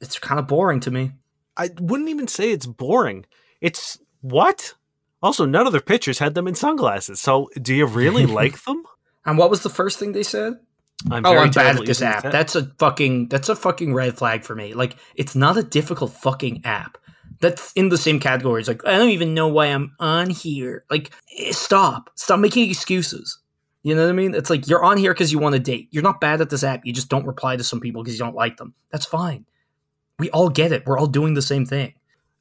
[0.00, 1.12] It's kind of boring to me.
[1.56, 3.26] I wouldn't even say it's boring.
[3.60, 4.74] It's what?
[5.22, 7.20] Also, none of their pictures had them in sunglasses.
[7.20, 8.82] So, do you really like them?
[9.24, 10.54] And what was the first thing they said?
[11.10, 12.22] I'm oh, I'm bad at this app.
[12.22, 14.74] That's a fucking that's a fucking red flag for me.
[14.74, 16.98] Like, it's not a difficult fucking app.
[17.40, 18.60] That's in the same category.
[18.60, 20.84] It's like I don't even know why I'm on here.
[20.90, 23.38] Like, eh, stop, stop making excuses.
[23.84, 24.34] You know what I mean?
[24.34, 25.88] It's like you're on here because you want to date.
[25.90, 26.84] You're not bad at this app.
[26.84, 28.74] You just don't reply to some people because you don't like them.
[28.90, 29.44] That's fine.
[30.18, 30.84] We all get it.
[30.86, 31.94] We're all doing the same thing.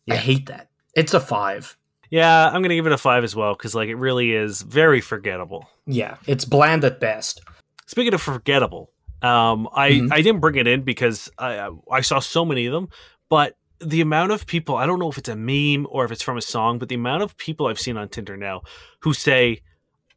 [0.09, 0.69] I hate that.
[0.95, 1.77] It's a five.
[2.09, 5.01] Yeah, I'm gonna give it a five as well because like it really is very
[5.01, 5.67] forgettable.
[5.85, 7.41] Yeah, it's bland at best.
[7.87, 8.91] Speaking of forgettable,
[9.21, 10.13] um, I Mhm.
[10.13, 12.87] I didn't bring it in because I I saw so many of them,
[13.29, 16.21] but the amount of people I don't know if it's a meme or if it's
[16.23, 18.61] from a song, but the amount of people I've seen on Tinder now
[18.99, 19.61] who say,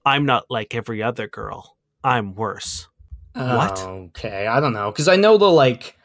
[0.06, 1.76] "I'm not like every other girl.
[2.02, 2.88] I'm worse."
[3.34, 3.78] What?
[3.80, 5.98] Okay, I don't know because I know the like,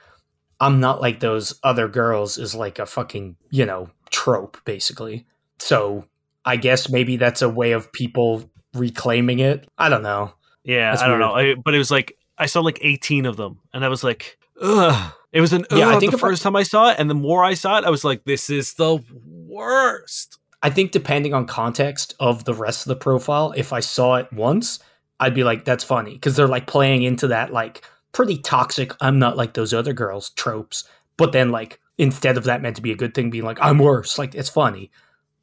[0.60, 5.26] I'm not like those other girls is like a fucking you know trope basically.
[5.60, 6.06] So
[6.43, 9.70] I guess maybe that's a way of people reclaiming it.
[9.78, 10.34] I don't know.
[10.64, 13.38] Yeah, That's I don't know, I, but it was like I saw like 18 of
[13.38, 15.14] them, and I was like, ugh.
[15.32, 17.10] It was an Yeah, I think the if I- first time I saw it, and
[17.10, 18.99] the more I saw it, I was like, this is the
[19.47, 20.38] worst.
[20.64, 24.32] I think depending on context of the rest of the profile, if I saw it
[24.32, 24.80] once,
[25.20, 28.93] I'd be like, that's funny because they're like playing into that like pretty toxic.
[29.01, 30.84] I'm not like those other girls tropes.
[31.18, 33.78] But then like instead of that meant to be a good thing, being like I'm
[33.78, 34.18] worse.
[34.18, 34.91] Like it's funny.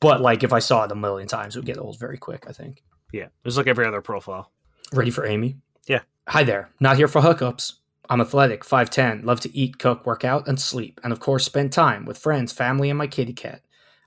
[0.00, 2.44] But like if I saw it a million times, it would get old very quick.
[2.48, 2.82] I think.
[3.12, 4.52] Yeah, it was like every other profile.
[4.92, 5.56] Ready for Amy?
[5.86, 6.00] Yeah.
[6.28, 6.70] Hi there.
[6.80, 7.74] Not here for hookups.
[8.10, 11.72] I'm athletic, 5'10, love to eat, cook, work out, and sleep, and of course spend
[11.72, 13.60] time with friends, family, and my kitty cat.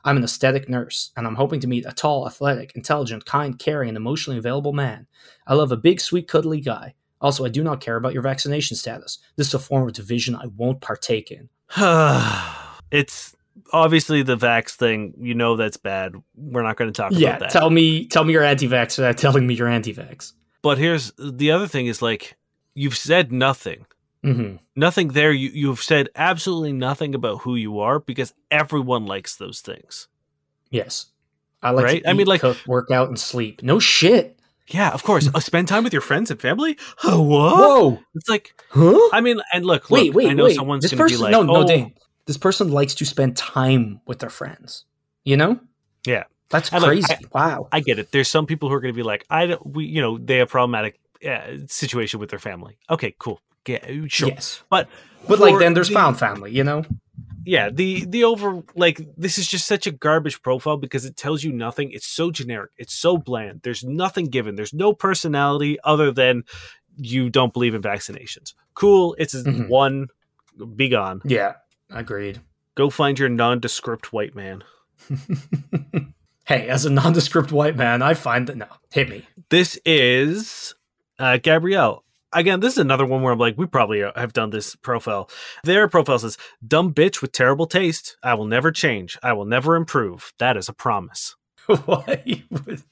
[0.03, 3.89] I'm an aesthetic nurse, and I'm hoping to meet a tall, athletic, intelligent, kind, caring,
[3.89, 5.07] and emotionally available man.
[5.47, 6.95] I love a big, sweet, cuddly guy.
[7.19, 9.19] Also, I do not care about your vaccination status.
[9.35, 11.49] This is a form of division I won't partake in.
[12.91, 13.35] it's
[13.73, 15.13] obviously the vax thing.
[15.19, 16.13] You know that's bad.
[16.35, 17.49] We're not going to talk yeah, about that.
[17.51, 20.33] tell me, tell me you're anti-vax without telling me you're anti-vax.
[20.61, 22.35] but here's the other thing: is like
[22.75, 23.85] you've said nothing.
[24.23, 25.31] Hmm Nothing there.
[25.31, 30.07] You you've said absolutely nothing about who you are because everyone likes those things.
[30.69, 31.07] Yes,
[31.61, 32.03] I like Right?
[32.03, 33.61] to I mean, like- cook, work out, and sleep.
[33.63, 34.37] No shit.
[34.67, 35.27] Yeah, of course.
[35.33, 36.77] uh, spend time with your friends and family.
[37.03, 37.55] Oh, what?
[37.57, 37.99] Whoa.
[38.15, 39.09] It's like Huh?
[39.11, 40.55] I mean, and look, wait, look, wait, I know wait.
[40.55, 41.93] someone's this going to person, be like, no, no, oh, Dane.
[42.25, 44.85] This person likes to spend time with their friends.
[45.25, 45.59] You know?
[46.05, 46.23] Yeah.
[46.49, 47.15] That's And, like, crazy.
[47.33, 47.67] wow.
[47.71, 48.11] I get it.
[48.11, 50.37] There's some people who are going to be like, I don't, we, you know, they
[50.37, 52.77] have problematic uh, situation with their family.
[52.89, 53.41] Okay, cool.
[53.67, 54.29] Yeah, sure.
[54.29, 54.63] Yes.
[54.69, 54.87] But
[55.27, 56.83] But like then there's the- found family, you know?
[57.43, 61.43] yeah the the over like this is just such a garbage profile because it tells
[61.43, 66.11] you nothing it's so generic it's so bland there's nothing given there's no personality other
[66.11, 66.43] than
[66.97, 69.67] you don't believe in vaccinations cool it's a Mhm.
[69.69, 70.07] one
[70.75, 71.53] be gone Yeah.
[71.89, 72.41] Agreed.
[72.75, 74.63] go find your nondescript white man
[76.45, 78.67] hey, as a nondescript white man, I find that no.
[78.93, 79.25] Hit me.
[79.49, 80.75] this is
[81.17, 82.03] uh gabrielle
[82.33, 85.29] again, this is another one where I'm like, we probably uh, have done this profile.
[85.63, 88.17] Their profile says, "Dumb bitch with terrible taste.
[88.23, 89.17] I will never change.
[89.23, 90.33] I will never improve.
[90.39, 92.83] That is a promise." Why would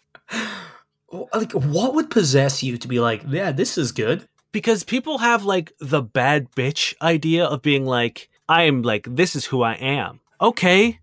[1.34, 4.28] like what would possess you to be like, yeah, this is good?
[4.52, 9.36] Because people have like the bad bitch idea of being like, I am like, this
[9.36, 10.22] is who I am.
[10.42, 11.00] Okay,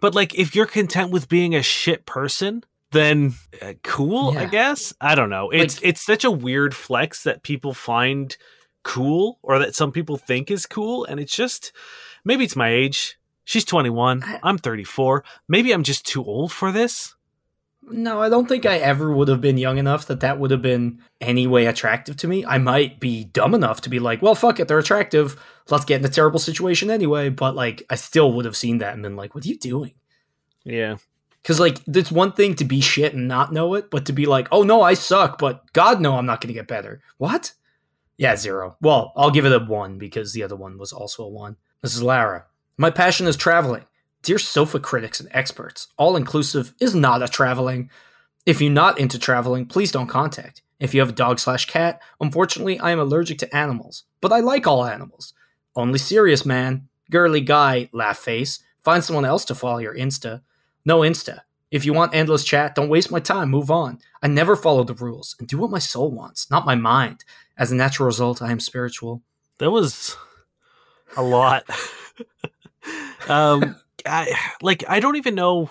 [0.00, 2.62] but like, if you're content with being a shit person,
[2.94, 4.94] then uh, cool, I guess.
[5.00, 5.50] I don't know.
[5.50, 8.34] It's Like- it's such a weird flex that people find
[8.82, 11.72] cool or that some people think is cool, and it's just
[12.24, 13.18] maybe it's my age.
[13.44, 14.22] She's 21.
[14.24, 15.22] I- I'm 34.
[15.48, 17.14] Maybe I'm just too old for this.
[17.86, 20.62] No, I don't think I ever would have been young enough that that would have
[20.62, 22.42] been any way attractive to me.
[22.46, 25.38] I might be dumb enough to be like, well, fuck it, they're attractive.
[25.68, 27.28] Let's get in a terrible situation anyway.
[27.28, 29.92] But like, I still would have seen that and been like, what are you doing?
[30.64, 30.96] Yeah.
[31.44, 34.24] Because like, it's one thing to be shit and not know it, but to be
[34.24, 37.02] like, oh no, I suck, but God no, I'm not going to get better.
[37.18, 37.52] What?
[38.16, 38.78] Yeah, zero.
[38.80, 41.56] Well, I'll give it a one because the other one was also a one.
[41.82, 42.46] This is Lara.
[42.78, 43.84] My passion is traveling.
[44.22, 47.90] Dear sofa critics and experts, all inclusive is not a traveling.
[48.46, 50.62] If you're not into traveling, please don't contact.
[50.80, 54.40] If you have a dog slash cat, unfortunately, I am allergic to animals, but I
[54.40, 55.34] like all animals.
[55.76, 58.60] Only serious man, girly guy, laugh face.
[58.82, 60.40] Find someone else to follow your Insta.
[60.84, 61.40] No Insta.
[61.70, 63.50] If you want endless chat, don't waste my time.
[63.50, 63.98] Move on.
[64.22, 67.24] I never follow the rules and do what my soul wants, not my mind.
[67.58, 69.22] As a natural result, I am spiritual.
[69.58, 70.16] That was
[71.16, 71.64] a lot.
[73.28, 73.76] um,
[74.06, 74.32] I
[74.62, 75.70] like I don't even know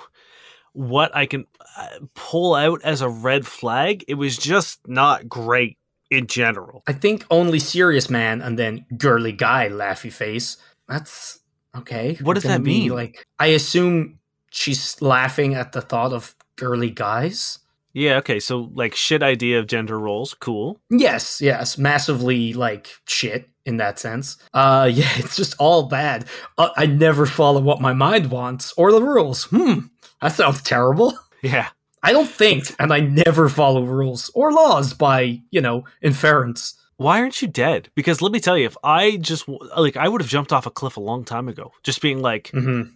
[0.74, 1.46] what I can
[1.78, 4.04] uh, pull out as a red flag.
[4.08, 5.78] It was just not great
[6.10, 6.84] in general.
[6.88, 10.58] I think only serious man and then girly guy, laughy face.
[10.88, 11.40] That's
[11.76, 12.18] okay.
[12.22, 12.92] What does that mean?
[12.92, 14.20] Like, I assume
[14.54, 17.60] she's laughing at the thought of girly guys.
[17.94, 20.80] Yeah, okay, so like shit idea of gender roles, cool.
[20.90, 24.38] Yes, yes, massively like shit in that sense.
[24.54, 26.26] Uh, yeah, it's just all bad.
[26.58, 29.44] Uh, I never follow what my mind wants or the rules.
[29.46, 29.88] Hmm,
[30.22, 31.14] that sounds terrible.
[31.44, 31.68] Yeah.
[32.02, 36.74] I don't think, and I never follow rules or laws by you know inference.
[36.96, 37.90] Why aren't you dead?
[37.96, 40.72] Because let me tell you, if I just like I would have jumped off a
[40.72, 42.94] cliff a long time ago, just being like, Mm-hmm.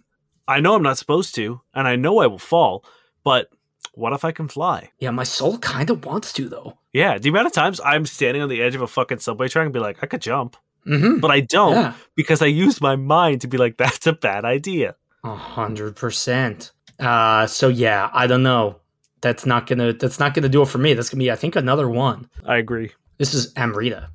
[0.48, 2.84] I know I'm not supposed to, and I know I will fall,
[3.22, 3.50] but
[3.94, 4.90] what if I can fly?
[4.98, 6.78] Yeah, my soul kind of wants to though.
[6.92, 9.64] Yeah, the amount of times I'm standing on the edge of a fucking subway track
[9.66, 11.18] and be like, I could jump, Mm-hmm.
[11.18, 14.44] but I don't Yeah, because I use my mind to be like, that's a bad
[14.44, 14.96] idea.
[15.22, 16.72] a hundred percent.
[16.98, 18.76] Uh, so yeah, I don't know.
[19.20, 19.92] That's not gonna.
[19.92, 20.94] That's not gonna do it for me.
[20.94, 22.30] That's gonna be, I think, another one.
[22.46, 22.92] I agree.
[23.18, 24.08] This is Amrita.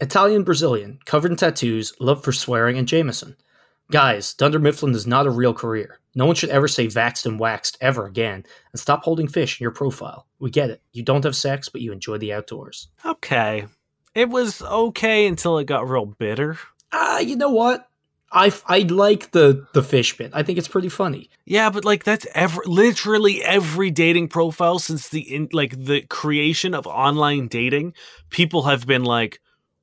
[0.00, 3.36] Italian Brazilian, covered in tattoos, love for swearing, and Jameson.
[3.90, 5.98] Guys, Dunder Mifflin is not a real career.
[6.14, 9.64] No one should ever say vaxxed and waxed ever again, and stop holding fish in
[9.64, 10.26] your profile.
[10.38, 10.80] We get it.
[10.92, 12.88] You don't have sex, but you enjoy the outdoors.
[13.04, 13.66] Okay.
[14.14, 16.58] It was okay until it got real bitter.
[16.92, 17.88] Ah, you know what?
[18.30, 20.32] I, I like the, the fish bit.
[20.34, 21.30] I think it's pretty funny.
[21.44, 26.74] Yeah, but like that's every literally every dating profile since the in, like the creation
[26.74, 27.94] of online dating.
[28.30, 29.40] People have been like,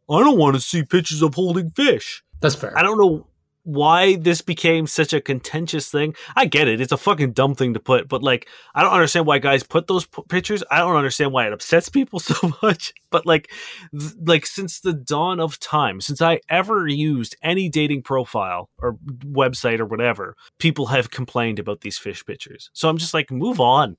[0.10, 2.24] I don't want to see pictures of holding fish.
[2.42, 2.78] That's fair.
[2.78, 3.28] I don't know
[3.64, 6.16] why this became such a contentious thing.
[6.36, 9.26] I get it; it's a fucking dumb thing to put, but like, I don't understand
[9.26, 10.64] why guys put those p- pictures.
[10.72, 12.94] I don't understand why it upsets people so much.
[13.10, 13.52] But like,
[13.98, 18.98] th- like since the dawn of time, since I ever used any dating profile or
[19.26, 22.70] website or whatever, people have complained about these fish pictures.
[22.74, 23.98] So I'm just like, move on.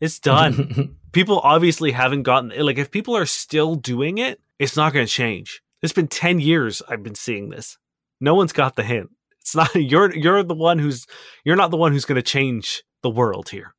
[0.00, 0.96] It's done.
[1.12, 2.62] people obviously haven't gotten it.
[2.62, 5.62] like if people are still doing it, it's not going to change.
[5.82, 7.78] It's been 10 years I've been seeing this.
[8.20, 9.10] No one's got the hint.
[9.40, 11.06] It's not you're you're the one who's
[11.44, 13.74] you're not the one who's going to change the world here.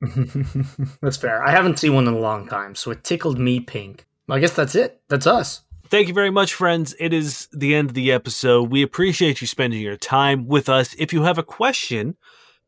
[1.02, 1.42] that's fair.
[1.42, 4.06] I haven't seen one in a long time, so it tickled me pink.
[4.28, 5.00] I guess that's it.
[5.08, 5.62] That's us.
[5.88, 6.94] Thank you very much, friends.
[7.00, 8.70] It is the end of the episode.
[8.70, 10.94] We appreciate you spending your time with us.
[10.98, 12.16] If you have a question,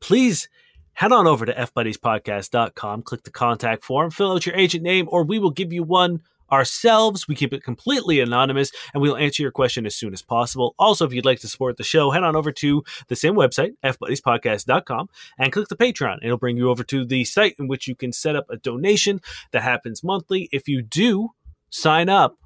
[0.01, 0.49] please
[0.95, 5.23] head on over to fbuddiespodcast.com, click the contact form, fill out your agent name, or
[5.23, 6.23] we will give you one
[6.53, 7.29] ourselves.
[7.29, 10.75] We keep it completely anonymous and we'll answer your question as soon as possible.
[10.79, 13.73] Also, if you'd like to support the show, head on over to the same website,
[13.85, 16.19] fbuddiespodcast.com, and click the Patreon.
[16.23, 19.21] It'll bring you over to the site in which you can set up a donation
[19.53, 20.49] that happens monthly.
[20.53, 21.31] If you do
[21.71, 22.37] sign up,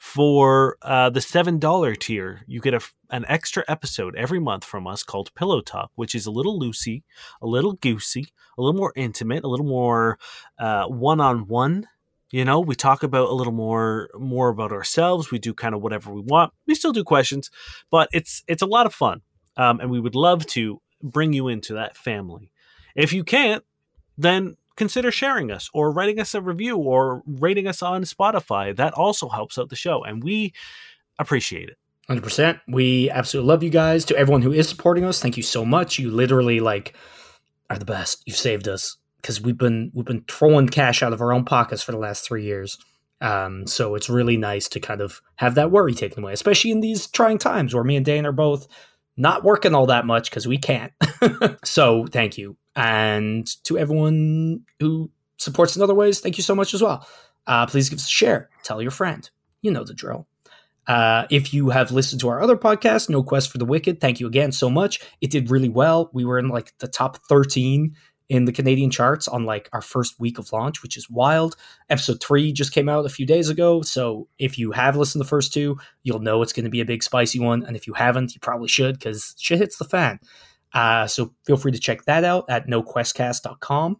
[0.00, 2.80] for uh, the seven dollar tier, you get a,
[3.10, 7.02] an extra episode every month from us called Pillow Talk, which is a little loosey,
[7.42, 10.18] a little goosey, a little more intimate, a little more
[10.58, 11.86] one on one.
[12.30, 15.30] You know, we talk about a little more more about ourselves.
[15.30, 16.52] We do kind of whatever we want.
[16.66, 17.50] We still do questions,
[17.90, 19.22] but it's it's a lot of fun,
[19.56, 22.50] um, and we would love to bring you into that family.
[22.94, 23.64] If you can't,
[24.16, 28.74] then consider sharing us or writing us a review or rating us on Spotify.
[28.76, 30.52] That also helps out the show, and we
[31.18, 31.76] appreciate it.
[32.08, 32.60] 100%.
[32.66, 34.04] We absolutely love you guys.
[34.06, 35.98] To everyone who is supporting us, thank you so much.
[35.98, 36.96] You literally like
[37.68, 38.22] are the best.
[38.26, 41.82] You've saved us because we've been we've been throwing cash out of our own pockets
[41.82, 42.78] for the last 3 years.
[43.20, 46.80] Um, so it's really nice to kind of have that worry taken away, especially in
[46.80, 48.66] these trying times where me and Dane are both
[49.16, 50.92] not working all that much because we can't.
[51.64, 52.56] so thank you.
[52.74, 57.06] And to everyone who supports in other ways, thank you so much as well.
[57.46, 58.48] Uh, please give us a share.
[58.62, 59.28] Tell your friend.
[59.60, 60.26] You know the drill.
[60.86, 64.18] Uh, if you have listened to our other podcast, No Quest for the Wicked, thank
[64.18, 65.00] you again so much.
[65.20, 66.10] It did really well.
[66.12, 67.94] We were in like the top 13
[68.30, 71.56] in the Canadian charts on like our first week of launch, which is wild.
[71.90, 73.82] Episode three just came out a few days ago.
[73.82, 76.80] So if you have listened to the first two, you'll know it's going to be
[76.80, 77.64] a big spicy one.
[77.64, 80.20] And if you haven't, you probably should because shit hits the fan.
[80.72, 83.98] Uh, so feel free to check that out at noquestcast.com.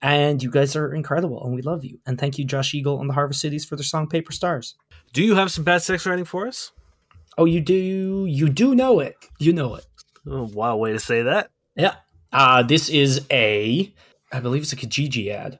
[0.00, 1.98] And you guys are incredible and we love you.
[2.06, 4.76] And thank you, Josh Eagle and the Harvest Cities for their song Paper Stars.
[5.12, 6.70] Do you have some bad sex writing for us?
[7.36, 7.74] Oh, you do
[8.28, 9.16] you do know it.
[9.40, 9.86] You know it.
[10.24, 11.50] Oh, wow, way to say that.
[11.74, 11.96] Yeah.
[12.36, 13.90] Uh, this is a,
[14.30, 15.58] I believe it's a Kijiji ad.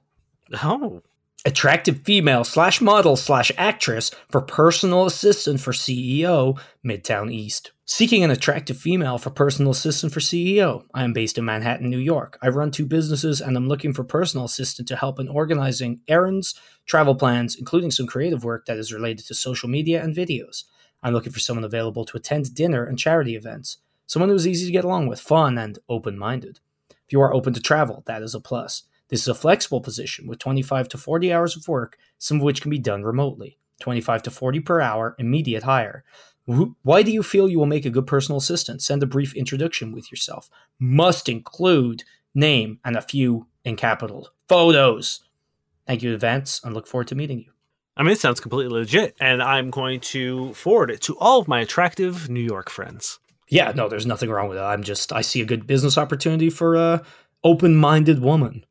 [0.62, 1.00] Oh,
[1.46, 7.70] Attractive female slash model slash actress for personal assistant for CEO, Midtown East.
[7.86, 10.84] Seeking an attractive female for personal assistant for CEO.
[10.92, 12.36] I am based in Manhattan, New York.
[12.42, 16.60] I run two businesses and I'm looking for personal assistant to help in organizing errands,
[16.84, 20.64] travel plans, including some creative work that is related to social media and videos.
[21.02, 23.78] I'm looking for someone available to attend dinner and charity events.
[24.06, 26.60] Someone who is easy to get along with, fun, and open minded.
[27.06, 28.82] If you are open to travel, that is a plus.
[29.08, 32.60] This is a flexible position with 25 to 40 hours of work, some of which
[32.60, 33.58] can be done remotely.
[33.80, 36.02] 25 to 40 per hour, immediate hire.
[36.82, 38.82] Why do you feel you will make a good personal assistant?
[38.82, 40.48] Send a brief introduction with yourself.
[40.78, 42.04] Must include
[42.34, 44.30] name and a few in capital.
[44.48, 45.20] Photos.
[45.86, 47.52] Thank you in advance and look forward to meeting you.
[47.96, 51.48] I mean, it sounds completely legit, and I'm going to forward it to all of
[51.48, 53.18] my attractive New York friends.
[53.48, 54.62] Yeah, no, there's nothing wrong with it.
[54.62, 57.02] I'm just, I see a good business opportunity for a
[57.44, 58.64] open minded woman.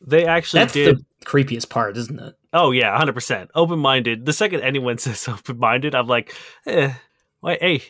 [0.00, 0.98] They actually That's did.
[0.98, 2.34] the creepiest part, isn't it?
[2.52, 3.50] Oh yeah, hundred percent.
[3.54, 4.24] Open minded.
[4.24, 6.34] The second anyone says open minded, I'm like,
[6.66, 6.94] eh,
[7.42, 7.82] wait, hey,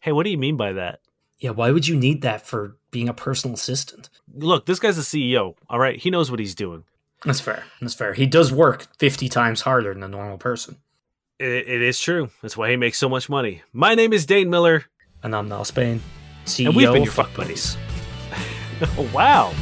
[0.00, 1.00] hey, what do you mean by that?
[1.38, 4.10] Yeah, why would you need that for being a personal assistant?
[4.32, 5.54] Look, this guy's a CEO.
[5.68, 6.84] All right, he knows what he's doing.
[7.24, 7.64] That's fair.
[7.80, 8.14] That's fair.
[8.14, 10.76] He does work 50 times harder than a normal person.
[11.38, 12.30] It, it is true.
[12.42, 13.62] That's why he makes so much money.
[13.72, 14.84] My name is Dane Miller.
[15.22, 16.00] And I'm Niall Spain,
[16.44, 17.76] CEO And we've been your Fuck fuck Buddies.
[18.98, 19.52] Oh wow.